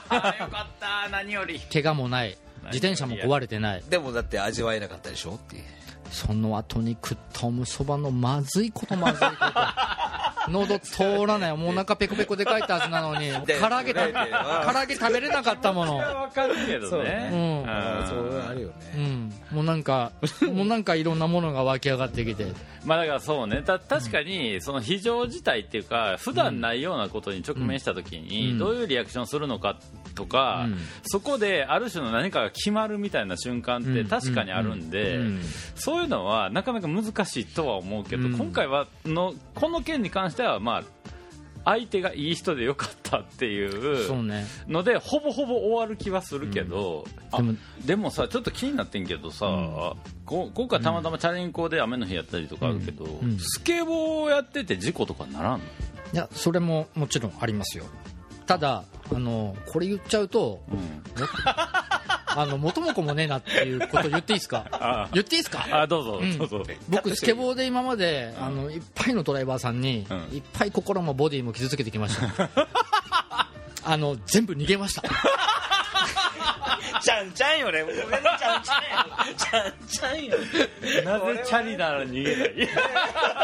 [0.10, 1.60] あ よかった何より。
[1.60, 2.38] 怪我もない。
[2.66, 3.84] 自転車も壊れてない。
[3.90, 5.64] でもだって味わえなかったでしょっていう。
[6.12, 9.46] その後に食ったおむそばのまずいことまずいこと
[10.50, 11.58] 喉通らない。
[11.58, 13.30] もうお腹ペコペコでかいたはずなのに。
[13.46, 15.98] で唐揚げ唐揚げ食べれなかったもの。
[15.98, 17.04] わかるけどね。
[17.04, 20.12] ねあーそうあるよね、うん、もうなんか、
[20.52, 22.48] もうなんかいろんなものが湧き上がってきて、
[22.86, 23.62] まあだからそうね。
[23.62, 28.58] た確かにその非常事態っていうか普段ないようなことに直面した時うにん。
[28.58, 29.78] どういうリアクションするのか
[30.16, 30.78] とか、うん。
[31.04, 35.22] そこである種の何かが決まるみたいな瞬間って確かにあるんで、うん。
[35.22, 35.42] うん。
[35.76, 38.38] そういうのはなかなか難しいとは思うけど、うん。
[38.38, 40.84] 今回はのこの件に関してはまあ
[41.64, 44.18] 相手がいい人でよかったっていう
[44.68, 47.56] のでほぼほぼ終わる気はするけど、あでも
[47.86, 49.46] でもさちょっと気になってんけどさ、
[50.26, 53.38] こ今回たまたまチャリンコで雨の日やったりとかあるけど、ん。
[53.38, 55.66] スケボーやってて事故とかならんの？
[56.14, 57.86] いや、それももちろんありますよ。
[58.48, 60.64] ただ、あの、これ言っちゃうと、
[62.36, 64.66] あの、元も子もねえなっていうこと言っていいですか？
[64.72, 65.66] あ言っていいですか？
[65.72, 66.38] あどうぞうん。
[66.38, 70.18] どうぞ、僕、スケボーで今まで、あの、いっぱいのドライバーさんに、うん。
[70.36, 72.50] いっぱい心もボディも傷つけてきました。
[73.84, 75.04] あの、全部逃げました。
[77.02, 77.82] ちゃんちゃんよね。
[77.82, 78.08] ごめんね。
[78.40, 80.38] ちゃんちゃんよちゃんちゃんよ
[81.04, 82.70] なぜチャリなら逃げない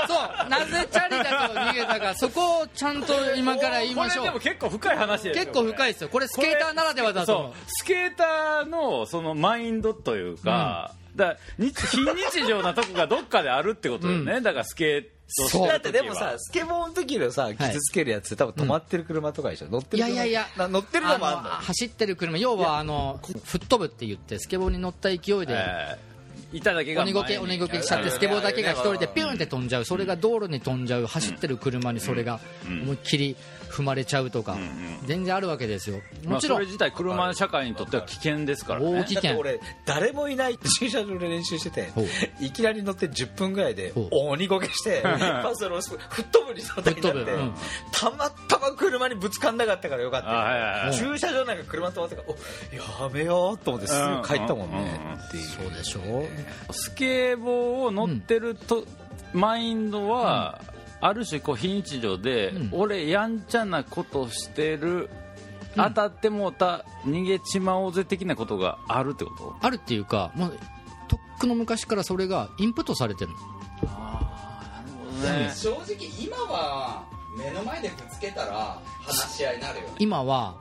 [0.08, 4.26] そう、なぜチャリだと逃げたか、そこをちゃんと今から言いましょう。
[4.28, 4.58] これでも。
[4.58, 5.46] 結構深い話ですよ。
[5.46, 6.10] 結構深いですよ。
[6.10, 7.54] これスケーターならではだと。
[7.68, 15.06] スケーターのそのマインドというか、だから日非日常なとこがどっかであるってことだよね、だからスケー
[15.36, 20.14] トしてる時はだってでもさスケボーの時のさ傷つけるやつ、多分止まってる車とかでしょ、乗ってる車。
[20.14, 20.48] いやいやいや。
[20.58, 26.58] な乗ってるのもあんの走ってる車要はあの吹っ飛ぶって言ってスケボーに乗った勢いで、えー。
[26.58, 29.86] 板だけが鬼ごけ鬼ごけしちゃってスケボーだけが一人でピュンって飛んじゃう。
[29.86, 31.06] それが道路に飛んじゃう。
[31.06, 33.36] 走ってる車にそれが思いっきり
[33.70, 34.58] 踏まれちゃうとか
[35.06, 35.98] 全然あるわけですよ。
[35.98, 39.02] もちろんまあ、それ自体車社会にとっては危険ですからね。
[39.02, 41.90] 大きいだって俺誰もいない駐車場で練習してて
[42.40, 47.54] いきなり乗って10分ぐらいで鬼ごけして パスの吹っ飛ぶに状態になって、うん。
[47.92, 50.30] たまたま車にぶつかんなかったからよかった。
[50.30, 55.48] あはいはいはい駐車場なんか車止まってからおやめようと思ってすぐ帰ったもんね、うんうんっていう。
[55.48, 56.26] そうでしょ
[56.72, 58.86] スケボーを乗ってると、
[59.34, 60.62] マインドは、
[61.00, 62.70] ある種こう非日常で、うん。
[62.72, 65.10] 俺やんちゃなことしてる、
[65.76, 69.56] 当たってもうた逃げちまおうぜ的なことがあるってこと？
[69.62, 70.58] あるっていうかもう
[71.08, 73.38] とっくの昔からそれがインプットされてるの。
[75.22, 75.52] ね。
[75.56, 77.06] 正直今は
[77.38, 79.94] 目の前でぶつけたら話し合いになるよね。
[80.00, 80.56] 今は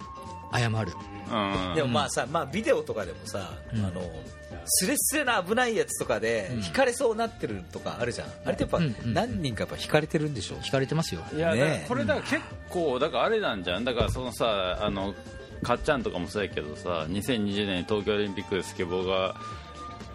[0.53, 0.93] 謝る。
[1.31, 1.75] うん。
[1.75, 3.85] でもまあさ、まあ、ビデオとかでもさ、うん。
[3.85, 4.03] あの
[4.69, 6.65] スレスレな危ないやつとかでうん。
[6.65, 11.23] 引かれそうになってるとかあるじゃん、あれってやっぱうんうん何人かやっぱ引かれてるんでしょ、引かれてますよ。
[11.35, 13.85] いや、ねこれだから結構だからあれなんじゃん。
[13.85, 15.15] だからそのさあの
[15.63, 19.37] かっちゃんとかもそうやけどさ2020年東京オリンピックでスケボーが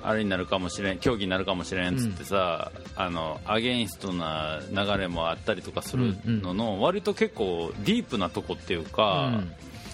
[0.04, 9.42] あれになるかもしれん競技になるかもしれんっつってさ、あのアゲインストな流れもあったりとかするのの、割と結構ディープなとこっていうか、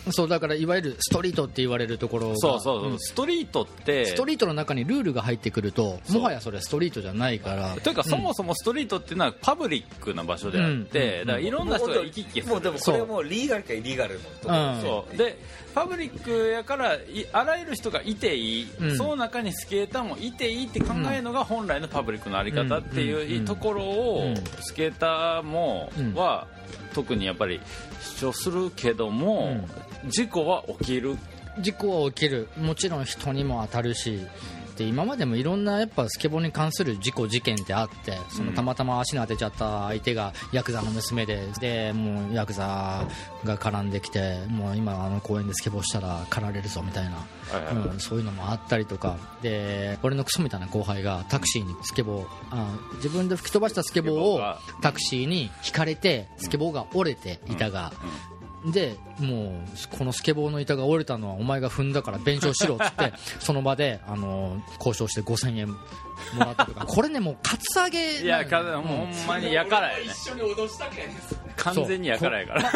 [0.14, 2.38] そうだからいわゆるストリートって言われるところが。
[2.38, 3.00] そうそうそう、ん。
[3.00, 4.06] ストリートって。
[4.06, 7.76] ストリートの中にルールが入ってくるともはやそれストリートじゃないから。
[7.76, 11.28] というか、そもそもストリートっていうのはパブリックな場所であって、うん。
[11.28, 12.54] だからいろんな人が行き来する。
[12.54, 14.78] もうでもこれもリーガルかイリーガルのところう。
[14.78, 15.18] んそう。
[15.18, 15.38] で
[15.74, 18.98] パブリックやからいあらゆる人がいていい、うん。
[18.98, 24.36] その中にスケーターもいていいって考えるのが本来のパブリックのあり方っていうところをうん。
[24.62, 26.14] スケーターもうん。
[26.14, 26.48] は
[26.94, 27.60] 特にやっぱり
[28.02, 29.68] 主張するけども、
[30.08, 31.18] 事故は起きる。
[31.60, 32.48] 事故は起きる。
[32.58, 34.20] もちろん人にも当たるし
[34.78, 43.08] で今までもいろんなやっぱスケボーに関する事故事件ってあってそのたまたま足に当てちゃった相手がヤクザの娘ででもうヤクザ
[43.44, 49.18] が絡んできてもう今あの公園でスケボーしたら狩られるぞみたいな、うん、そういうのもあったりとか。
[49.42, 54.42] で俺のクソみたいな後輩がタクシーにスケボーあ自分で吹き飛ばしたスケボーを
[54.82, 57.92] タクシーに引かれてスケボーが折れて板が。
[58.72, 59.54] でも
[59.94, 65.78] うこのスケボーの板が折れたのはお前が踏んだから弁償しろっつって その場であの交渉して5000円も
[66.40, 66.86] らったとか。
[66.86, 70.06] これねもうカツアゲいやかもうほんまにやからやね。
[70.06, 72.72] 一緒に脅したけんです完全にやからやから。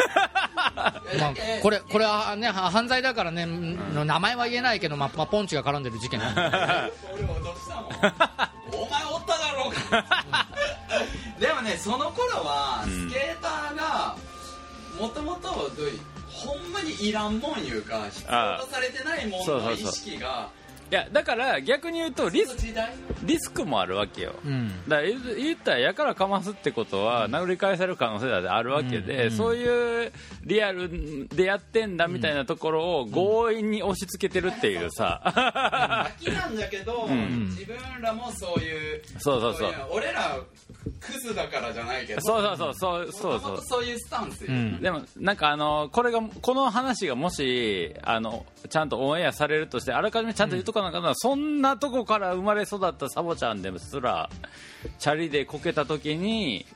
[0.64, 6.40] まあ、これこれはねは犯罪だからねん名前は言えないけど、まあまあ、ポンチが絡んでる事件なんで
[7.12, 7.86] 俺脅したもん。
[8.72, 10.46] お前おっただろうか
[11.38, 13.10] でもねその頃はうん。
[13.10, 14.16] スケーターが
[15.00, 15.48] もともと
[16.28, 20.50] ほんまにいらんもんいうか必要とされてないもんの意識が
[20.92, 22.54] いやだから逆に言うとリス
[23.22, 24.68] リスクもあるわけよ、うん。
[24.86, 29.30] だから言ったらやからかますってことは殴り返される可能性だってあるわけで、うん。
[29.30, 30.12] そういう
[30.44, 35.22] リアルでやってんだみたいなところを強引に押し付けてるっていうさ、
[36.20, 36.56] 先なん。
[36.58, 37.46] だけど、ん。
[37.46, 39.70] 自分らもそういうそうそうそう。
[39.70, 40.38] い俺ら
[41.00, 42.20] クズだからじゃないけど。
[42.20, 43.60] そうそうそうそうそうそう。
[43.62, 44.80] そういうスタンスよ、うん。
[44.82, 54.28] でもなんかあのこれがこの話がもしあのちゃんとオンエアされるとしてあらかじめちゃんと言っとかなあかんのは、そんなとこから生まれ育ったサボちゃんですら
[54.98, 56.66] チャリでこけた時に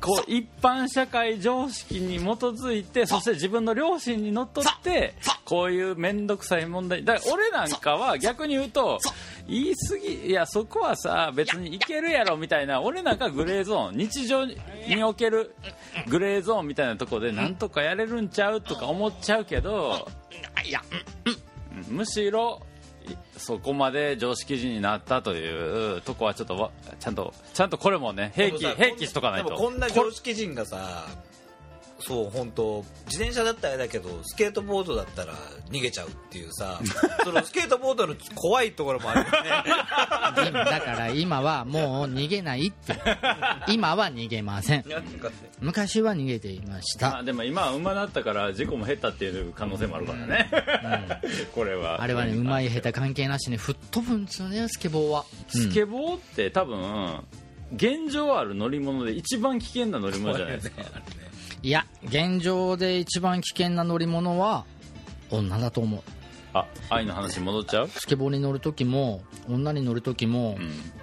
[0.00, 7.04] こう一般社会常識に基づいてそして自分の良心にのっとってこういう面倒くさい問題。
[7.04, 8.98] だから俺なんかは逆に言うと
[9.48, 14.56] 言い過ぎいやそこはさ別にいけるやろみたいな俺なんかグレーゾーン日常に
[15.02, 15.54] おける
[16.08, 20.06] グレーゾーンみたいなとこでなんとかやれるんちゃうとか思っちゃうけど
[20.64, 20.80] いや
[21.24, 21.47] うん
[21.88, 22.60] むしろ
[23.06, 26.70] いそこまで常識人になったというとこはちょっとわ
[27.00, 29.54] ちゃんとちゃんとこれもね併記でもさ併記しとかないと。
[29.54, 31.06] こんな常識人がさ
[32.00, 35.34] そう本当自転車だったらあれだけどスケートボードだったら
[35.70, 36.80] 逃げちゃうっていうさ
[37.24, 39.50] そのスケートボードの怖いところもあるよね。
[40.48, 42.96] 今 だから今はもう逃げないって。
[43.68, 44.84] 今は逃げません。
[45.60, 47.10] 昔は逃げていました。
[47.10, 50.50] まあでも今は馬だったから事故も減ったっていう可能性もあるからね、
[51.54, 52.00] これは。
[52.00, 55.24] あれはねうまい下手関係なしに吹っ飛ぶんですよねスケボーは。
[55.48, 57.24] スケボーって多分
[57.74, 60.82] 現状ある乗り物で一番危険な乗り物じゃないですか
[61.62, 64.64] いや現状で一番危険な乗り物は
[65.30, 66.00] 女だと思う。
[66.54, 67.88] あ愛の話に戻っちゃう？
[67.88, 70.56] スケボーに乗る時も女に乗る時も、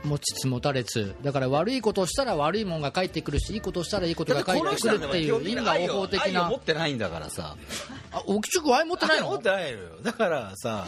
[0.06, 1.16] 持ちつ持たれつ。
[1.24, 6.88] だから悪いことをしたら悪いもんが返ってくるしいいことをしたらいいことが返ってくるっていう因果応報的な愛を持ってな。
[6.88, 7.56] いんだからさ
[8.12, 9.90] あおきちく愛持ってない持のってないのよ。
[10.04, 10.86] だからさ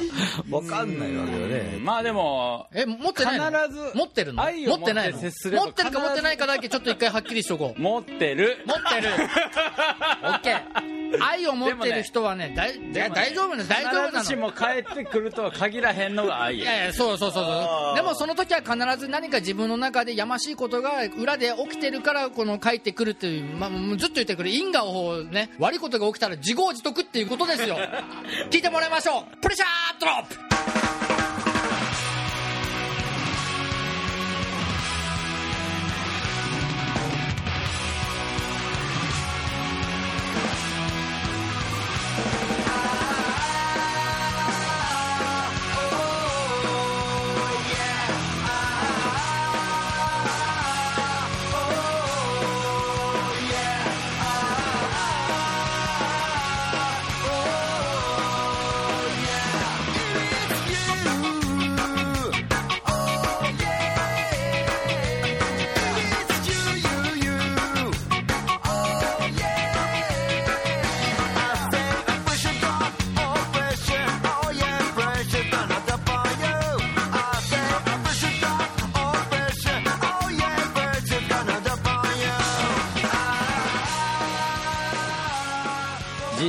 [0.50, 1.80] わかんないわけよね。
[1.82, 3.46] まあでもえ持ってないの？
[3.60, 4.44] 必ず持ってるの？
[4.44, 7.82] 愛を持ってないの持って接すれば持ってるか持ってないかだけちょっと一回はっきりしとこう。
[7.82, 8.64] 持ってる。
[8.66, 9.10] 持ってる。
[10.24, 10.64] オッケー。
[11.22, 13.70] 愛を持ってる人はねだいいや大丈夫なの？
[13.70, 14.10] 大丈夫なの？
[14.20, 17.96] 必ずしも帰ってくるとは限らへんのが愛いやいやそうそうそうそう。
[17.96, 27.78] でもその時は必ず何か自分の中でやましいことが裏で起きてるからこの帰ってくるっていう、まあ、ずっと言ってくる因果応報ね悪いことが起きたら自業自得っていうことですよ。
[28.50, 29.38] 聞いてもらいましょう。
[29.38, 30.38] プレッシャードロップ「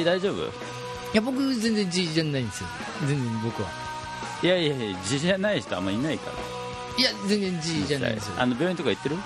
[0.04, 0.42] 大丈夫？
[0.44, 0.46] い
[1.14, 2.68] や僕全然 G じゃないんですよ。
[3.06, 3.68] 全然僕は。
[4.42, 6.36] いやいやいや G じゃない人あんまいないから。
[6.98, 8.34] いや全然 G じゃないですよ。
[8.38, 9.16] あの病院とか行ってる？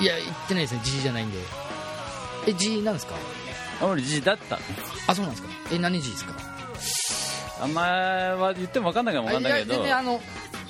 [0.00, 0.80] いや行ってないですね。
[0.84, 1.38] G じゃないんで。
[2.46, 3.14] え G なんですか？
[3.80, 4.58] あ俺 G だった
[5.06, 5.48] あそうなんですか。
[5.72, 6.34] え何 G ですか？
[7.60, 9.74] あんまは言っても分かんないかも分かんないけど。
[9.74, 10.20] あいや全然あの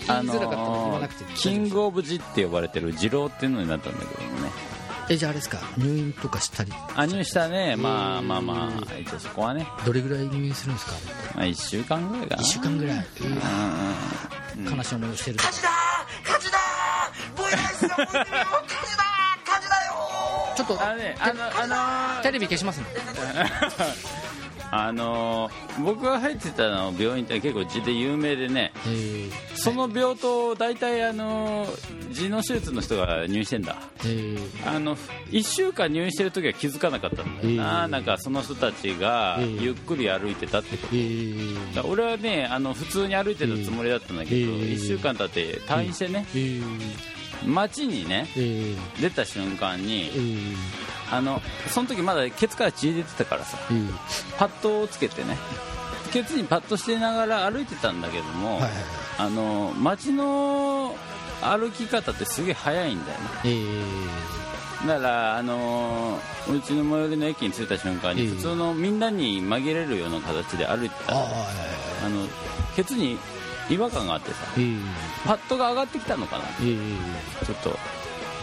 [0.06, 4.22] 言いづらかったら言わなくてキングオブ G って呼ばれてる二郎っていうのになったんだけど。
[4.22, 4.35] もね
[5.08, 5.58] えじゃああれですか？
[5.78, 6.72] 入院とかしたり？
[6.96, 7.76] あ入院したね。
[7.76, 10.92] まあまあまあ一応そこはね、どれぐらい入院するんですか？
[11.36, 12.42] まあ、1週間ぐらいかな。
[12.42, 15.68] 1週間ぐらい、うんうん悲しい思いをしてる火事だ！
[16.24, 16.58] 火事だ！
[17.36, 17.90] 燃えないですよ。
[17.96, 18.24] 燃えてるよ。
[18.66, 19.04] 火事だ！
[19.44, 19.92] 火事だよ！
[20.56, 22.86] ちょっとあのねあのあのテレビ消しますね
[24.70, 25.50] あの
[25.84, 28.88] 僕が入ってたの病院って結構痔で有名でねえ。
[28.88, 31.66] ー、その病棟大体あの
[32.10, 33.76] 痔の手術の人が入院してんだ。
[34.00, 34.04] え。
[34.04, 34.96] ー、あの
[35.30, 37.84] 1週間入院してる時は気づかなかったんだよな、え。
[37.84, 39.44] ーなんかその人たちがえ。
[39.44, 41.88] ーゆっくり歩いてたってこと。
[41.88, 44.40] 俺はねあの普通に歩いてたつもりだったんだけど、え。
[44.54, 46.38] ー1週間経って退院してね、え。
[46.38, 46.62] ー、
[47.44, 50.56] 街にねえー、出た瞬間にえー、
[51.12, 53.90] あのその時まだケツから血出てたからさえー、
[54.38, 55.36] パッドをつけてね
[56.12, 58.70] ケツにパッドしてながら歩いてたんだけども、はいはい
[59.18, 60.94] あの街の
[61.40, 63.24] 歩き方ってすげえ速いんだよね。
[63.44, 66.18] えー、だから、あの
[66.48, 68.28] うちの最寄りの駅に着いた瞬間にええ。
[68.28, 72.26] 普通のみんなに紛れるような形で歩いてたあの
[72.74, 73.18] ケツに
[73.70, 74.80] 違和感があってさえー、
[75.24, 77.76] パッドが上がってきたのかなえー、ちょっと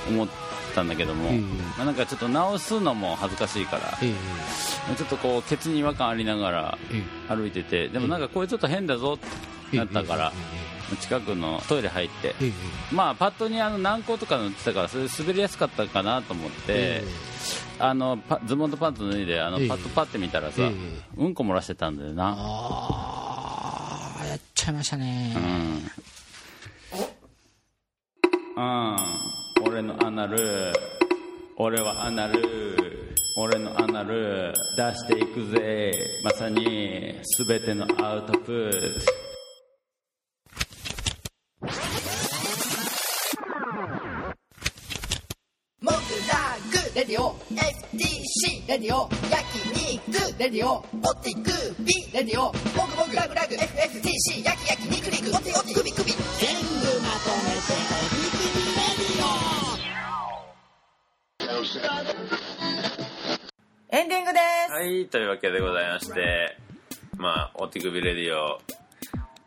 [0.09, 0.27] 思っ
[0.75, 1.39] たんだけども、ええ。
[1.39, 10.33] まあ、なんかちょっと直すのも恥ずかしいから、えー、ちょっとこうケツに違和感ありながらえー、歩いててでもなんかこれちょっと変だぞってなったから
[10.99, 12.53] 近くのトイレ入ってえー、
[12.91, 17.03] まあパッドにあの軟膏とか塗ってたからそれ滑りやすかったかなと思って、え
[17.79, 19.67] あのパズボンとパンツ脱いであのええ。
[19.67, 20.71] パッドパッて見たらさ、ええ。
[21.17, 22.35] うんこ漏らしてたんだよな、
[24.53, 25.33] ちゃいましたね。
[25.35, 25.43] うん、
[28.55, 28.95] うん、
[29.65, 30.73] 俺のアナル。
[31.57, 33.15] 俺はアナル。
[33.35, 35.91] 俺のアナル出していくぜ。
[36.23, 37.19] まさに。
[37.47, 39.11] 全てのアウトプット。
[45.81, 45.97] モグ
[46.29, 47.35] ラグレディオ
[48.43, 49.45] FTC レディオ焼
[50.11, 50.81] 肉レディオオ
[51.15, 51.49] ティク
[51.81, 52.51] ビレディオモ
[52.87, 56.25] グモグラグラグ FFTC 焼き焼き肉肉オティオティクビクビ全部
[56.99, 57.65] まとめてお
[58.03, 59.31] ティクビレディオ。
[63.95, 64.73] エンディングです。
[64.73, 66.57] はいというわけでございまして
[67.17, 68.59] まあお手首レディオ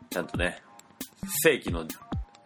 [0.09, 0.63] ちゃんとね
[1.43, 1.85] 正規の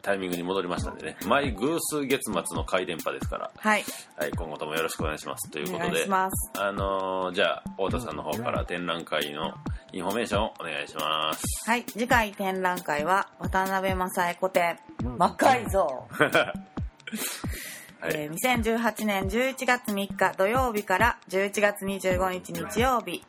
[0.02, 1.18] タイミングに戻りましたんでね。
[1.26, 3.52] 毎偶数月末の怪電波ですから。
[3.56, 3.84] はい。
[4.16, 5.50] はい、今後ともよろしくお願いします。
[5.52, 6.52] というお願いことでします。
[6.60, 9.54] あのーじゃあ太田さんの方から展覧会の
[9.94, 11.70] インフォメーションをお願いします。
[11.70, 11.84] はい。
[11.86, 14.80] 次回展覧会は渡辺正恵古典
[15.18, 23.24] 魔改造、 はい、えー2018年11月3日土曜日から11月25日日曜日。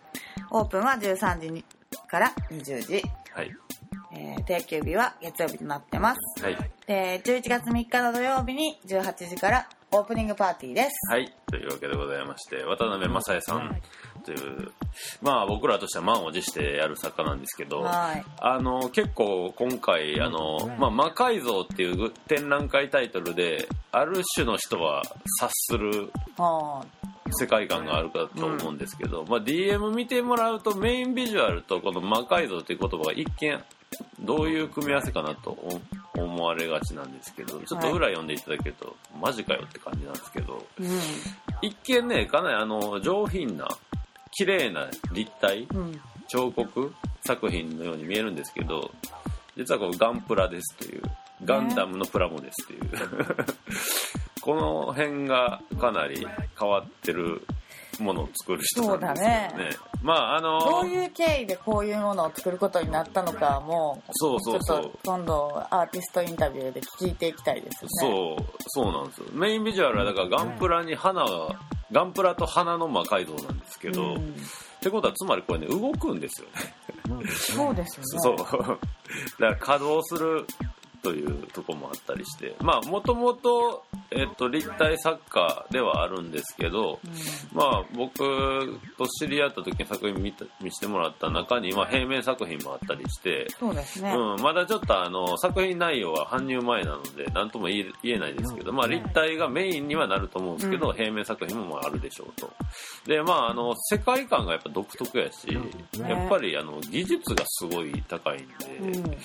[0.50, 1.64] オープンは13時に
[2.08, 3.02] から20時、
[3.32, 3.56] はい
[4.14, 6.44] えー定休日は月曜日となってます。
[6.44, 6.56] はい。
[6.86, 10.90] で11月3日の土曜日に18時からオープニングパーティーです。
[11.10, 11.32] はい。
[11.46, 13.80] というわけでございまして渡辺正恵さん。
[14.24, 14.72] という
[15.20, 18.24] まあ僕らとしては満を持してやる作家なんですけどはい。
[18.40, 25.02] あの結構今回あの、まあ、魔改造っていう展覧会タイトルである種の人は
[25.40, 26.84] 察するは
[27.30, 33.58] 世界観があるかと思うんですけど、まあ、DM 見てもらうとメインビジュアルとこの魔改造という言葉が一見
[34.20, 35.80] どういう組み合わせかなと思
[36.14, 40.86] 思われがちなんですけどちょっと裏読んでいただけると、マジかよって感じなんですけどうん。
[41.62, 43.68] 一見ねかなりあの上品な
[44.30, 46.00] 綺麗な立体うん。
[46.28, 48.90] 彫刻作品のように見えるんですけど
[49.56, 51.02] 実はこのガンプラですという
[51.44, 52.90] ガンダムのプラモですという、
[54.40, 56.26] この辺がかなり
[56.58, 57.44] 変わってる
[58.00, 59.52] ものを作る人なんですよね。
[59.56, 59.70] ね。
[60.02, 64.82] まああのどういう経緯でこういうものを作ることになったのかもそうそうそう。
[64.82, 67.88] ちょっと今度アーティストインタビューで聞いていきたいですね。
[68.00, 69.26] そうそうなんですよ。
[69.32, 71.58] メインビジュアルはだからガンプラに花が
[71.90, 74.16] ガンプラと花の魔改造なんですけど、うん。
[74.16, 74.20] っ
[74.80, 76.74] てことはつまりこれね動くんですよね。
[77.28, 78.18] そうですよね。
[78.18, 78.36] そう。
[78.36, 78.78] だか
[79.38, 80.46] ら稼働する
[81.02, 87.00] というところもあったりしてまあもともと、えっと、立体作家ではあるんですけど、
[87.52, 88.18] まあ僕
[88.96, 94.14] と知り合った時に作品見た見せてもらった中に、まあ、平面作品もあったりして、そうですね。
[94.14, 102.52] うん、まだちょっとあの作品内容は搬入前なので何とも言えないですけど、まあ、立体がメインにはなると思うんですけど、平面作品もまああるでしょうと。
[103.06, 105.48] でまああの世界観がやっぱ独特やし、
[105.98, 109.16] やっぱりあの技術がすごい高いんで、うん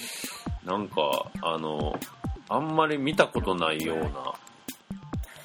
[0.68, 1.98] なんかあの
[2.50, 4.34] あんまり見たことないような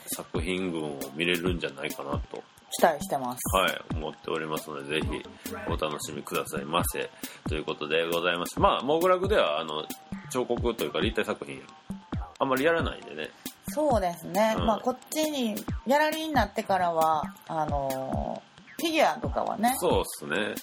[0.06, 2.42] 作品群を見れるんじゃないかなと
[2.78, 3.56] 期待してます。
[3.56, 5.22] はい、思っておりますので、ぜひ
[5.68, 7.10] お楽しみくださいませ。
[7.48, 9.84] ということでございまして、まあ、モグラグでは、あの、
[10.30, 11.60] 彫刻というか立体作品、
[12.38, 13.28] あんまりやらないんでね。
[13.68, 14.54] そうですね。
[14.58, 18.52] うんまあ、こっちに、ギャラリーになってからは、あのー
[18.82, 20.54] フィギュアとかはね、そうっすね。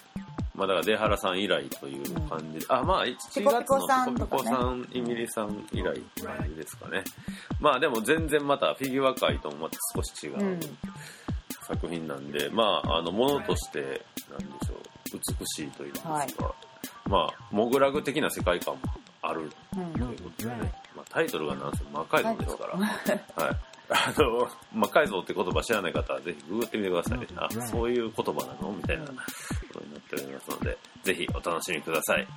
[0.60, 2.60] まあ、だから、出原さん以来という感じ。
[2.60, 4.44] で、あ、まあ、1月ピコピコのさんとかね。
[4.44, 7.04] ピコピコさん、イミリさん以来って感じですかね。
[7.62, 10.38] まあ、でも全然またフィギュア界ともまた少し違う。
[10.38, 10.60] うん。
[11.66, 16.54] 作品なんで、まあ、あの、ものとして、なんでしょう、美しいといいますか、
[17.08, 18.82] まあ、モグラグ的な世界観も
[19.22, 23.56] あるうんということでね、まあ、タイトルがなんせ魔改造ですから、はい。
[23.90, 27.28] あの、魔改造って言葉知らない方はぜひググってみてくださいね。
[27.38, 28.72] あ、そういう言葉なの？
[28.72, 29.12] みたいなこ
[29.74, 32.28] とになっておりますので、ぜひお楽しみください。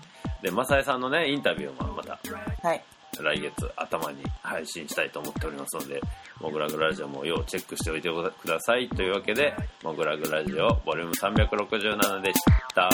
[0.43, 2.19] で、マサエさんのね、インタビューもまた
[2.63, 2.83] はい。
[3.21, 6.01] 来月頭に配信したいと思っておりますので、
[6.41, 8.89] モグラグラジオも要チェックしておいてください。
[8.89, 12.41] というわけで、モグラグラジオボリューム367でし
[12.75, 12.89] た。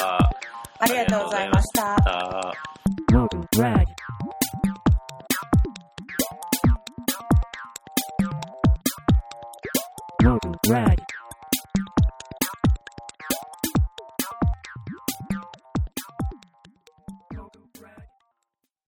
[0.81, 2.53] ありがとうございましたあ
[3.53, 3.75] りが
[10.69, 11.08] ride.